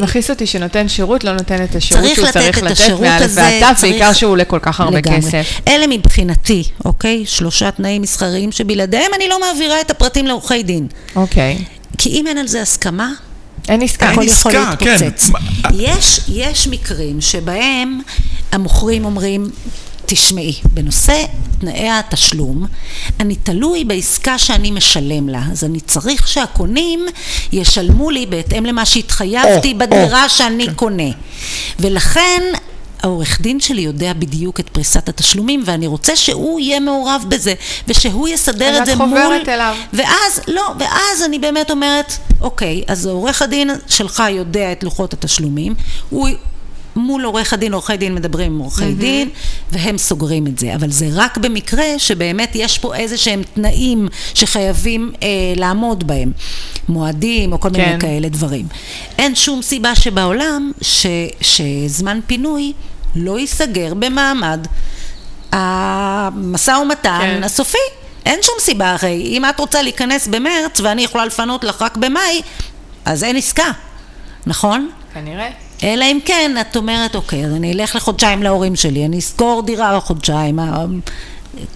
[0.00, 3.00] מכעיס אותי שנותן שירות, לא נותן את השירות צריך שהוא לתת צריך את לתת השירות
[3.00, 5.00] מאלף הזה, ועד צריך- בעיקר שהוא עולה כל כך הרבה.
[5.02, 5.46] כסף.
[5.68, 7.22] אלה מבחינתי, אוקיי?
[7.26, 10.86] שלושה תנאים מסחריים שבלעדיהם אני לא מעבירה את הפרטים לעורכי דין.
[11.16, 11.58] אוקיי.
[12.02, 13.12] כי אם אין על זה הסכמה,
[13.68, 14.10] אין עסקה.
[14.10, 14.96] הכל יכול כן.
[15.00, 15.30] להתפוצץ.
[15.30, 15.38] מה-
[15.74, 18.00] יש, יש מקרים שבהם
[18.52, 19.50] המוכרים אומרים,
[20.06, 21.24] תשמעי, בנושא
[21.60, 22.66] תנאי התשלום,
[23.20, 27.06] אני תלוי בעסקה שאני משלם לה, אז אני צריך שהקונים
[27.52, 31.10] ישלמו לי בהתאם למה שהתחייבתי או, בדירה או, שאני קונה.
[31.80, 32.42] ולכן...
[33.02, 37.54] העורך דין שלי יודע בדיוק את פריסת התשלומים ואני רוצה שהוא יהיה מעורב בזה
[37.88, 39.08] ושהוא יסדר אז את את זה מול...
[39.08, 39.76] חוברת אליו.
[39.92, 45.74] ואז, לא, ואז אני באמת אומרת, אוקיי, אז עורך הדין שלך יודע את לוחות התשלומים,
[46.10, 46.28] הוא...
[46.96, 49.28] מול עורך הדין, עורכי דין מדברים עם עורכי דין,
[49.72, 50.74] והם סוגרים את זה.
[50.74, 56.32] אבל זה רק במקרה שבאמת יש פה איזה שהם תנאים שחייבים אה, לעמוד בהם.
[56.88, 58.00] מועדים או כל מיני כן.
[58.00, 58.66] כאלה דברים.
[59.18, 61.06] אין שום סיבה שבעולם ש,
[61.40, 62.72] שזמן פינוי
[63.14, 64.66] לא ייסגר במעמד
[65.52, 67.42] המשא ומתן כן.
[67.44, 67.78] הסופי.
[68.26, 72.42] אין שום סיבה, הרי אם את רוצה להיכנס במרץ ואני יכולה לפנות לך רק במאי,
[73.04, 73.70] אז אין עסקה,
[74.46, 74.90] נכון?
[75.14, 75.48] כנראה.
[75.82, 79.96] אלא אם כן, את אומרת, אוקיי, אז אני אלך לחודשיים להורים שלי, אני אשכור דירה
[79.96, 80.84] לחודשיים, אה,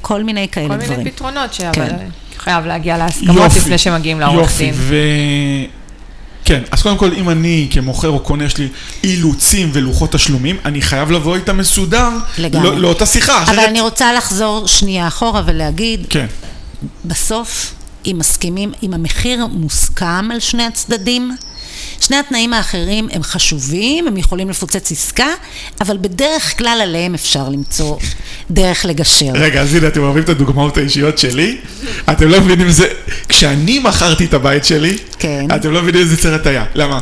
[0.03, 0.99] כל מיני כאלה כל דברים.
[0.99, 1.83] מיני פתרונות, כן.
[1.83, 1.95] אבל
[2.39, 4.75] חייב להגיע להסכמות יופי, לפני שמגיעים לעורך יופי, דין.
[4.77, 4.95] ו...
[6.45, 8.69] כן, אז קודם כל, אם אני כמוכר או קונה, יש לי
[9.05, 12.69] אילוצים ולוחות תשלומים, אני חייב לבוא איתם מסודר לגמרי.
[12.69, 13.69] לא, לאותה שיחה, אבל אחרת...
[13.69, 16.27] אני רוצה לחזור שנייה אחורה ולהגיד, כן,
[17.05, 17.75] בסוף,
[18.07, 21.37] אם מסכימים, אם המחיר מוסכם על שני הצדדים,
[22.01, 25.29] שני התנאים האחרים הם חשובים, הם יכולים לפוצץ עסקה,
[25.81, 27.97] אבל בדרך כלל עליהם אפשר למצוא
[28.51, 29.33] דרך לגשר.
[29.35, 31.57] רגע, אז הנה, אתם אוהבים את הדוגמאות האישיות שלי?
[32.11, 32.89] אתם לא מבינים זה...
[33.29, 35.47] כשאני מכרתי את הבית שלי, כן.
[35.55, 36.65] אתם לא מבינים איזה סרט היה.
[36.75, 37.01] למה?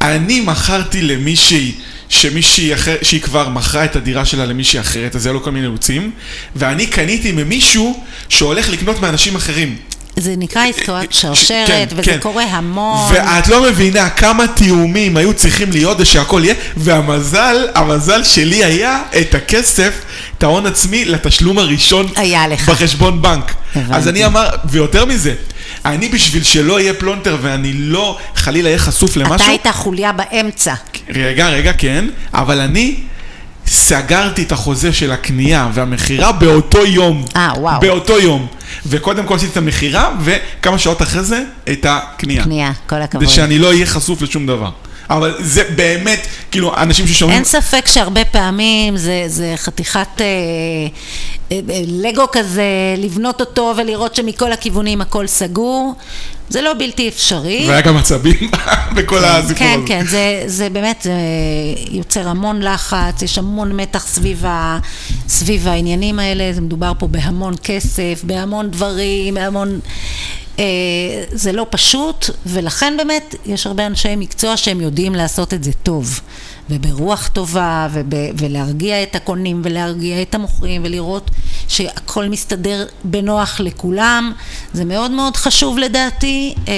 [0.00, 1.72] אני מכרתי למישהי...
[2.08, 5.66] שמישהי אחר, שהיא כבר מכרה את הדירה שלה למישהי אחרת, אז היה לו כל מיני
[5.66, 6.10] אילוצים,
[6.56, 9.76] ואני קניתי ממישהו שהולך לקנות מאנשים אחרים.
[10.18, 12.18] זה נקרא עסקאות ש- שרשרת, כן, וזה כן.
[12.20, 13.12] קורה המון.
[13.12, 19.34] ואת לא מבינה כמה תיאומים היו צריכים להיות ושהכול יהיה, והמזל, המזל שלי היה את
[19.34, 19.92] הכסף,
[20.38, 22.68] את ההון עצמי לתשלום הראשון היה לך.
[22.68, 23.54] בחשבון בנק.
[23.74, 23.94] הבנתי.
[23.98, 25.34] אז אני אמר, ויותר מזה,
[25.84, 30.74] אני בשביל שלא יהיה פלונטר ואני לא חלילה אהיה חשוף למשהו, אתה היית חוליה באמצע.
[31.14, 32.04] רגע, רגע, כן,
[32.34, 32.96] אבל אני
[33.66, 37.24] סגרתי את החוזה של הקנייה והמכירה באותו יום.
[37.36, 37.80] אה, וואו.
[37.80, 38.46] באותו יום.
[38.86, 41.42] וקודם כל עשיתי את המכירה, וכמה שעות אחרי זה,
[41.72, 42.44] את הקנייה.
[42.44, 43.24] קנייה, כל הכבוד.
[43.24, 44.70] כדי שאני לא אהיה חשוף לשום דבר.
[45.10, 47.36] אבל זה באמת, כאילו, אנשים ששומעים...
[47.36, 50.26] אין ספק שהרבה פעמים זה, זה חתיכת אה,
[51.52, 52.64] אה, אה, לגו כזה,
[52.98, 55.94] לבנות אותו ולראות שמכל הכיוונים הכל סגור.
[56.48, 57.64] זה לא בלתי אפשרי.
[57.68, 58.50] והיה גם עצבים
[58.96, 59.86] בכל הסיפור כן, הזה.
[59.86, 61.12] כן, זה, זה באמת זה
[61.90, 64.78] יוצר המון לחץ, יש המון מתח סביב, ה,
[65.28, 69.80] סביב העניינים האלה, זה מדובר פה בהמון כסף, בהמון דברים, בהמון...
[70.58, 70.64] אה,
[71.32, 76.20] זה לא פשוט, ולכן באמת יש הרבה אנשי מקצוע שהם יודעים לעשות את זה טוב.
[76.70, 81.30] וברוח טובה, וב, ולהרגיע את הקונים, ולהרגיע את המוכרים, ולראות
[81.68, 84.32] שהכל מסתדר בנוח לכולם.
[84.72, 86.54] זה מאוד מאוד חשוב לדעתי.
[86.68, 86.72] אה,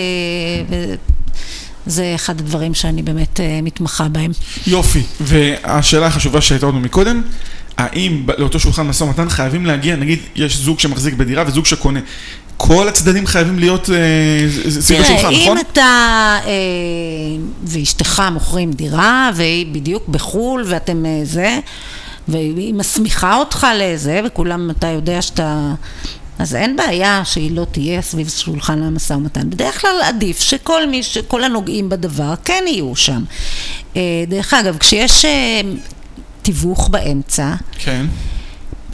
[1.86, 4.30] זה אחד הדברים שאני באמת אה, מתמחה בהם.
[4.66, 5.02] יופי.
[5.20, 7.22] והשאלה החשובה שהייתה לנו מקודם,
[7.76, 12.00] האם לאותו שולחן משא ומתן חייבים להגיע, נגיד, יש זוג שמחזיק בדירה וזוג שקונה.
[12.58, 15.58] כל הצדדים חייבים להיות אה, סביב השולחן, תראה, נכון?
[15.58, 16.50] אם אתה אה,
[17.64, 21.58] ואשתך מוכרים דירה, והיא בדיוק בחו"ל, ואתם אה, זה,
[22.28, 25.74] והיא מסמיכה אותך לזה, וכולם, אתה יודע שאתה...
[26.38, 29.50] אז אין בעיה שהיא לא תהיה סביב שולחן המשא ומתן.
[29.50, 33.22] בדרך כלל עדיף שכל מי, שכל הנוגעים בדבר כן יהיו שם.
[34.28, 35.24] דרך אגב, כשיש
[36.42, 38.06] תיווך באמצע, כן.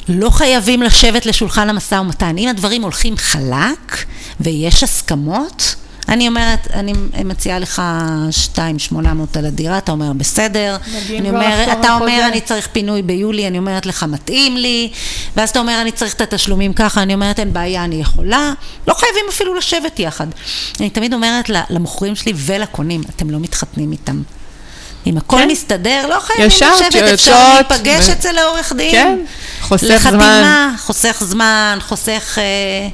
[0.08, 2.38] לא חייבים לשבת לשולחן המשא ומתן.
[2.38, 4.04] אם הדברים הולכים חלק
[4.40, 5.74] ויש הסכמות,
[6.08, 6.92] אני אומרת, אני
[7.24, 7.82] מציעה לך
[8.26, 10.76] 2,800 על הדירה, אתה אומר בסדר.
[11.10, 12.28] אני כבר אומר, אתה אומר.
[12.28, 14.90] אני צריך פינוי ביולי, אני אומרת לך מתאים לי,
[15.36, 18.52] ואז אתה אומר אני צריך את התשלומים ככה, אני אומרת אין בעיה, אני יכולה.
[18.88, 20.26] לא חייבים אפילו לשבת יחד.
[20.80, 24.22] אני תמיד אומרת למוכרים שלי ולקונים, אתם לא מתחתנים איתם.
[25.06, 25.48] אם הכל כן.
[25.50, 28.90] מסתדר, לא חייבים לשבת, אפשר להיפגש ו- אצל העורך דין.
[28.90, 29.18] כן,
[29.60, 29.96] חוסך זמן.
[29.96, 32.88] לחתימה, חוסך זמן, חוסך אה,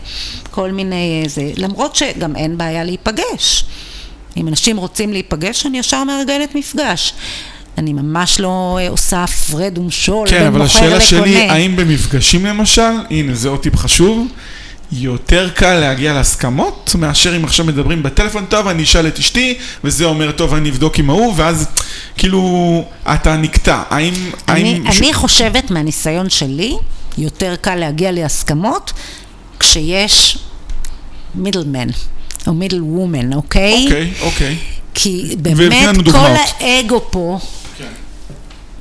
[0.51, 1.43] כל מיני אה, זה.
[1.57, 3.65] למרות שגם אין בעיה להיפגש.
[4.37, 7.15] אם אנשים רוצים להיפגש, אני ישר מארגנת מפגש.
[7.79, 11.53] אני ממש לא אה, עושה הפרד ומשול כן, בין אבל מוכר השאלה שלי, לקונה.
[11.53, 14.27] האם במפגשים למשל, הנה זה עוד טיפ חשוב,
[14.93, 20.05] יותר קל להגיע להסכמות מאשר אם עכשיו מדברים בטלפון, טוב, אני אשאל את אשתי, וזה
[20.05, 21.67] אומר, טוב, אני אבדוק עם ההוא, ואז
[22.17, 23.83] כאילו אתה נקטע.
[23.91, 24.15] האם...
[24.49, 26.75] אני, האם אני חושבת מהניסיון שלי,
[27.19, 28.93] יותר קל להגיע להסכמות
[29.59, 30.39] כשיש
[31.35, 31.89] מידלמן,
[32.47, 33.85] או מידל וומן, אוקיי?
[33.85, 34.57] אוקיי, אוקיי.
[34.95, 36.39] כי באמת כל דוגמאות.
[36.61, 37.39] האגו פה,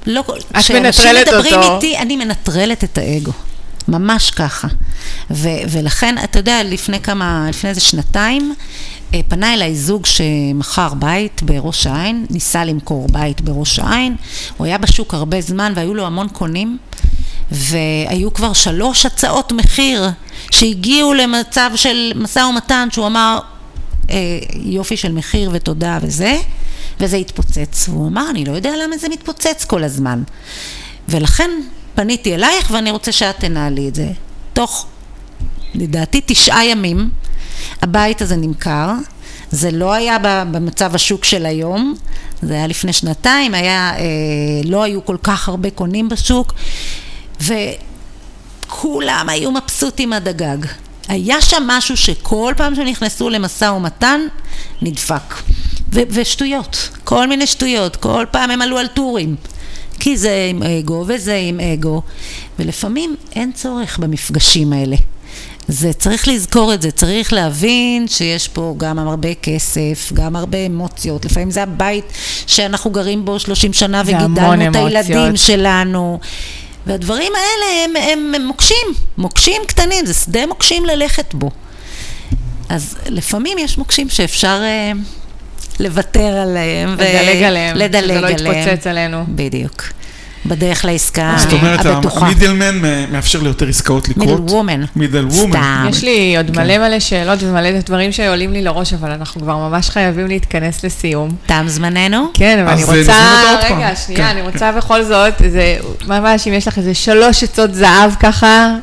[0.06, 1.76] לא, את כשאנשים מנטרלת מדברים אותו.
[1.76, 3.32] איתי, אני מנטרלת את האגו.
[3.90, 4.68] ממש ככה.
[5.32, 8.56] ו- ולכן, אתה יודע, לפני כמה, לפני איזה שנתיים,
[9.14, 14.16] אה, פנה אליי זוג שמכר בית בראש העין, ניסה למכור בית בראש העין,
[14.58, 16.78] הוא היה בשוק הרבה זמן והיו לו המון קונים,
[17.52, 20.10] והיו כבר שלוש הצעות מחיר
[20.52, 23.40] שהגיעו למצב של משא ומתן שהוא אמר,
[24.10, 24.16] אה,
[24.56, 26.38] יופי של מחיר ותודה וזה,
[27.00, 27.90] וזה התפוצץ.
[27.90, 30.24] והוא אמר, אני לא יודע למה זה מתפוצץ כל הזמן.
[31.10, 31.50] ולכן
[31.96, 34.08] פניתי אלייך ואני רוצה שאת תנהלי את זה.
[34.54, 34.86] תוך,
[35.76, 37.10] לדעתי, תשעה ימים
[37.82, 38.92] הבית הזה נמכר.
[39.52, 40.18] זה לא היה
[40.52, 41.96] במצב השוק של היום,
[42.42, 44.04] זה היה לפני שנתיים, היה, אה,
[44.66, 46.54] לא היו כל כך הרבה קונים בשוק,
[47.42, 50.58] וכולם היו מבסוטים עד הגג.
[51.08, 54.22] היה שם משהו שכל פעם שנכנסו למשא ומתן,
[54.82, 55.36] נדפק.
[55.94, 59.36] ו- ושטויות, כל מיני שטויות, כל פעם הם עלו על טורים.
[60.00, 62.02] כי זה עם אגו וזה עם אגו,
[62.60, 64.96] ולפעמים אין צורך במפגשים האלה.
[65.68, 71.26] זה, צריך לזכור את זה, צריך להבין שיש פה גם הרבה כסף, גם הרבה אמוציות,
[71.26, 72.06] לפעמים זה הבית
[72.48, 74.76] שאנחנו גרים בו 30 שנה וגידלנו את.
[74.76, 76.20] הילדים שלנו.
[76.88, 78.88] והדברים האלה הם, הם, הם מוקשים,
[79.18, 81.50] מוקשים קטנים, זה שדה מוקשים ללכת בו.
[82.70, 84.92] אז לפעמים יש מוקשים שאפשר אה,
[85.80, 86.96] לוותר עליהם.
[86.98, 88.68] ו- לדלג עליהם, לדלג שזה לא עליהם.
[88.68, 89.24] יתפוצץ עלינו.
[89.28, 89.84] בדיוק.
[90.46, 92.26] בדרך לעסקה זאת אומרת, הבטוחה.
[92.26, 94.40] המידלמן מאפשר ליותר עסקאות לקרות.
[94.40, 94.82] מידל וומן.
[94.96, 95.52] מידל וומן.
[95.52, 95.88] סתם.
[95.90, 96.62] יש לי עוד כן.
[96.62, 101.30] מלא מלא שאלות ומלא דברים שעולים לי לראש, אבל אנחנו כבר ממש חייבים להתכנס לסיום.
[101.46, 102.26] תם זמננו?
[102.34, 103.76] כן, אבל אני אה, רוצה.
[103.76, 104.24] רגע, שנייה, כן.
[104.24, 105.78] אני רוצה בכל זאת, זה
[106.08, 108.76] ממש, אם יש לך איזה שלוש עצות זהב ככה,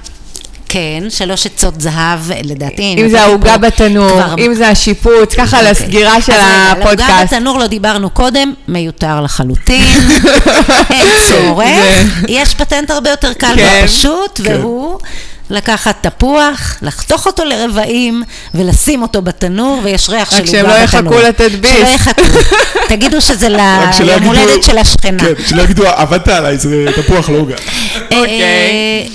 [0.69, 2.97] כן, שלוש עצות זהב, לדעתי.
[2.99, 5.71] אם זה העוגה בתנור, כבר- אם זה השיפוץ, ככה אוקיי.
[5.71, 7.35] לסגירה של אז רגע, על העוגה הפודקאסט.
[7.35, 9.85] בתנור לא דיברנו קודם, מיותר לחלוטין,
[10.91, 11.67] אין צורך.
[12.29, 14.57] יש פטנט הרבה יותר קל כן, ופשוט, כן.
[14.61, 14.99] והוא
[15.51, 18.23] לקחת תפוח, לחתוך אותו לרבעים
[18.55, 21.15] ולשים אותו בתנור, ויש ריח של רק עוגה שהם בתנור.
[21.15, 21.71] לא יחכו לתת ביס.
[21.73, 22.23] שלא יחכו.
[22.89, 25.19] תגידו שזה ל- רק שלא ליום יגידו- הולדת של השכנה.
[25.23, 27.55] כן, שלא יגידו, עבדת עליי, זה תפוח לא עוגה.
[28.13, 29.09] אה, אוקיי.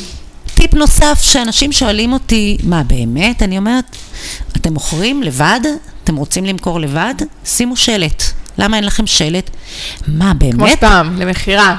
[0.62, 3.44] טיפ נוסף שאנשים שואלים אותי, מה באמת?
[3.44, 3.96] אני אומרת,
[4.58, 5.60] אתם מוכרים לבד?
[6.04, 7.14] אתם רוצים למכור לבד?
[7.46, 8.24] שימו שלט.
[8.58, 9.50] למה אין לכם שלט?
[10.08, 10.80] מה, כמו באמת?
[10.80, 11.76] פעם, למכירה.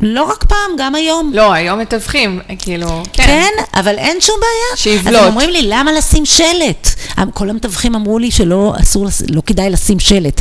[0.00, 1.30] לא רק פעם, גם היום.
[1.34, 3.26] לא, היום מתווכים, כאילו, כן.
[3.26, 4.76] כן, אבל אין שום בעיה.
[4.76, 5.14] שיבלוט.
[5.14, 6.88] אז הם אומרים לי, למה לשים שלט?
[7.34, 10.40] כל המתווכים אמרו לי שלא אסור, לא כדאי לשים שלט.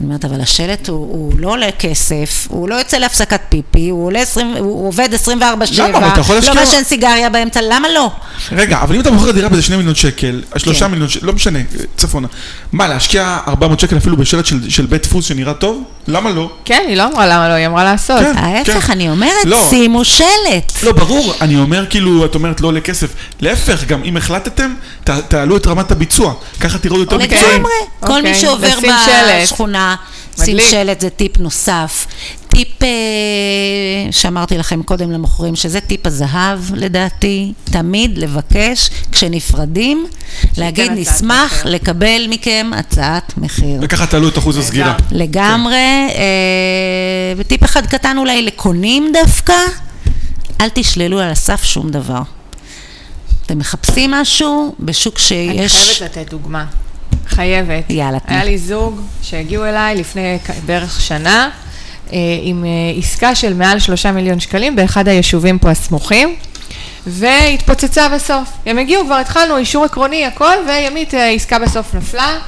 [0.00, 4.06] אני אומרת, אבל השלט הוא, הוא לא עולה כסף, הוא לא יוצא להפסקת פיפי, הוא,
[4.06, 5.28] עולה 20, הוא עובד 24-7,
[5.76, 5.98] למה?
[5.98, 8.10] אבל אתה יכול לא מעשן סיגריה באמצע, למה לא?
[8.52, 10.90] רגע, אבל אם אתה מוכר דירה באיזה 2 מיליון שקל, שלושה כן.
[10.90, 11.58] מיליון שקל, לא משנה,
[11.96, 12.28] צפונה.
[12.72, 15.82] מה, להשקיע 400 שקל אפילו בשלט של, של בית דפוס שנראה טוב?
[16.06, 16.50] למה לא?
[16.64, 18.20] כן, היא לא אמרה למה לא, היא אמרה לעשות.
[18.20, 18.36] כן.
[18.36, 19.66] ההפך, אני אומרת, לא.
[19.70, 20.72] שימו שלט.
[20.82, 23.08] לא, ברור, אני אומר כאילו, את אומרת לא עולה כסף.
[23.40, 24.74] להפך, גם אם החלטתם,
[25.04, 26.34] ת, תעלו את רמת הביצוע.
[26.60, 27.18] ככה תראו יותר.
[27.18, 27.48] מקצועיים.
[27.52, 27.72] לגמרי.
[28.00, 28.90] כל אוקיי, מי שעובר לשים
[30.32, 30.70] בשכונה, שים.
[30.70, 32.06] שלט זה טיפ נוסף.
[32.48, 32.88] טיפ אה,
[34.10, 40.06] שאמרתי לכם קודם למוכרים, שזה טיפ הזהב לדעתי, תמיד לבקש כשנפרדים,
[40.56, 43.80] להגיד נשמח מחיר." לקבל מכם הצעת מחיר.
[43.82, 44.96] וככה תעלו את אחוז הסגירה.
[45.10, 45.74] לגמרי,
[46.14, 49.56] אה, וטיפ אחד קטן אולי לקונים דווקא,
[50.60, 52.22] אל תשללו על הסף שום דבר.
[53.46, 55.72] אתם מחפשים משהו בשוק אני שיש...
[55.72, 56.64] חייבת לתת דוגמה.
[57.26, 57.84] חייבת.
[57.90, 58.18] יאללה.
[58.26, 61.50] היה לי זוג שהגיעו אליי לפני בערך שנה,
[62.12, 66.36] אה, עם אה, עסקה של מעל שלושה מיליון שקלים באחד היישובים פה הסמוכים,
[67.06, 68.48] והתפוצצה בסוף.
[68.66, 72.38] הם הגיעו, כבר התחלנו, אישור עקרוני, הכל, וימית, אה, עסקה בסוף נפלה.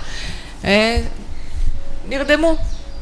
[2.09, 2.57] נרדמו,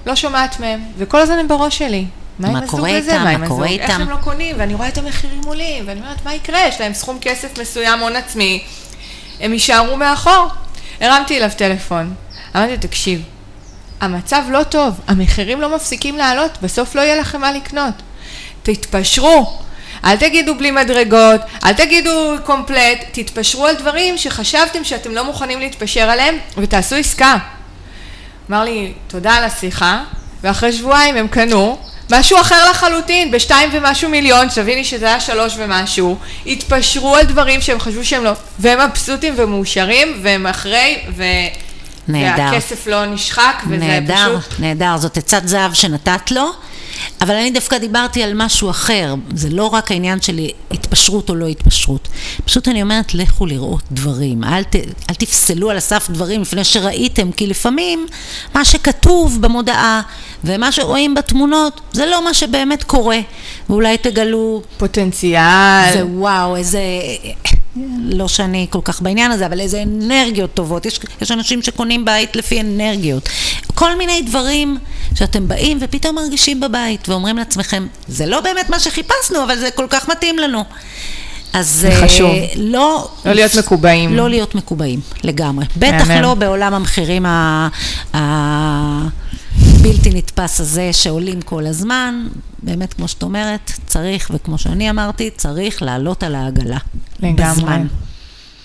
[0.07, 2.05] לא שומעת מהם, וכל הזמן הם בראש שלי.
[2.39, 3.19] מה עם מה הזוג קורה הזה?
[3.19, 3.57] מה עם מה הזוג?
[3.57, 4.03] קורה איך איתם?
[4.03, 4.57] הם לא קונים?
[4.59, 6.67] ואני רואה את המחירים עולים, ואני אומרת, מה יקרה?
[6.69, 8.65] יש להם סכום כסף מסוים, הון עצמי,
[9.41, 10.49] הם יישארו מאחור.
[11.01, 12.15] הרמתי אליו טלפון,
[12.57, 13.23] אמרתי לו, תקשיב,
[14.01, 17.95] המצב לא טוב, המחירים לא מפסיקים לעלות, בסוף לא יהיה לכם מה לקנות.
[18.63, 19.59] תתפשרו.
[20.05, 26.11] אל תגידו בלי מדרגות, אל תגידו קומפלט, תתפשרו על דברים שחשבתם שאתם לא מוכנים להתפשר
[26.11, 27.37] עליהם ותעשו עסקה.
[28.51, 30.05] אמר לי, תודה על השיחה,
[30.43, 31.79] ואחרי שבועיים הם קנו
[32.11, 37.81] משהו אחר לחלוטין, בשתיים ומשהו מיליון, תביני שזה היה שלוש ומשהו, התפשרו על דברים שהם
[37.81, 41.23] חשבו שהם לא, והם מבסוטים ומאושרים, והם אחרי, ו...
[42.09, 42.43] נהדר.
[42.43, 44.61] והכסף לא נשחק, וזה נהדר, פשוט...
[44.61, 46.51] נהדר, זאת עצת זהב שנתת לו,
[47.21, 50.41] אבל אני דווקא דיברתי על משהו אחר, זה לא רק העניין של
[50.71, 52.09] התפשרות או לא התפשרות,
[52.45, 54.77] פשוט אני אומרת, לכו לראות דברים, אל, ת,
[55.11, 58.07] אל תפסלו על הסף דברים לפני שראיתם, כי לפעמים
[58.55, 60.03] מה שכתוב במודעה
[60.45, 63.19] ומה שרואים בתמונות, זה לא מה שבאמת קורה,
[63.71, 65.93] ואולי תגלו פוטנציאל.
[65.93, 66.81] זה וואו, איזה...
[68.05, 70.87] לא שאני כל כך בעניין הזה, אבל איזה אנרגיות טובות.
[70.87, 73.29] יש, יש אנשים שקונים בית לפי אנרגיות.
[73.75, 74.79] כל מיני דברים
[75.15, 79.87] שאתם באים ופתאום מרגישים בבית ואומרים לעצמכם, זה לא באמת מה שחיפשנו, אבל זה כל
[79.91, 80.65] כך מתאים לנו.
[81.53, 82.31] אז אה, חשוב.
[82.57, 83.09] לא...
[83.25, 84.17] לא להיות מקובעים.
[84.17, 85.65] לא להיות מקובעים, לגמרי.
[85.77, 86.11] בטח.
[86.11, 87.69] לא בעולם המחירים ה-
[89.85, 92.27] הבלתי נתפס הזה שעולים כל הזמן.
[92.63, 96.79] באמת, כמו שאת אומרת, צריך, וכמו שאני אמרתי, צריך לעלות על העגלה.
[97.21, 97.53] לגמרי.
[97.53, 97.87] בזמן.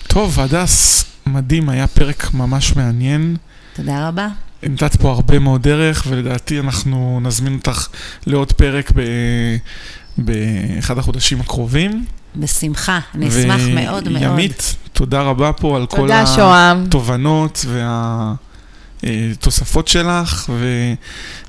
[0.08, 3.36] טוב, הדס, מדהים, היה פרק ממש מעניין.
[3.76, 4.28] תודה רבה.
[4.64, 7.88] נתת פה הרבה מאוד דרך, ולדעתי אנחנו נזמין אותך
[8.26, 9.02] לעוד פרק ב...
[10.18, 12.06] באחד החודשים הקרובים.
[12.36, 14.24] בשמחה, אני אשמח מאוד מאוד.
[14.24, 16.84] וימית, תודה רבה פה על כל שוהם.
[16.88, 17.66] התובנות
[19.04, 20.50] והתוספות שלך,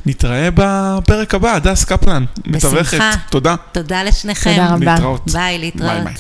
[0.06, 2.80] ונתראה בפרק הבא, הדס קפלן, מתווכת.
[2.80, 3.10] בשמחה.
[3.30, 3.54] תודה.
[3.72, 4.50] תודה לשניכם.
[4.50, 4.94] תודה רבה.
[4.94, 5.30] להתראות.
[5.32, 5.90] ביי, להתראות.
[5.92, 6.14] ביי ביי.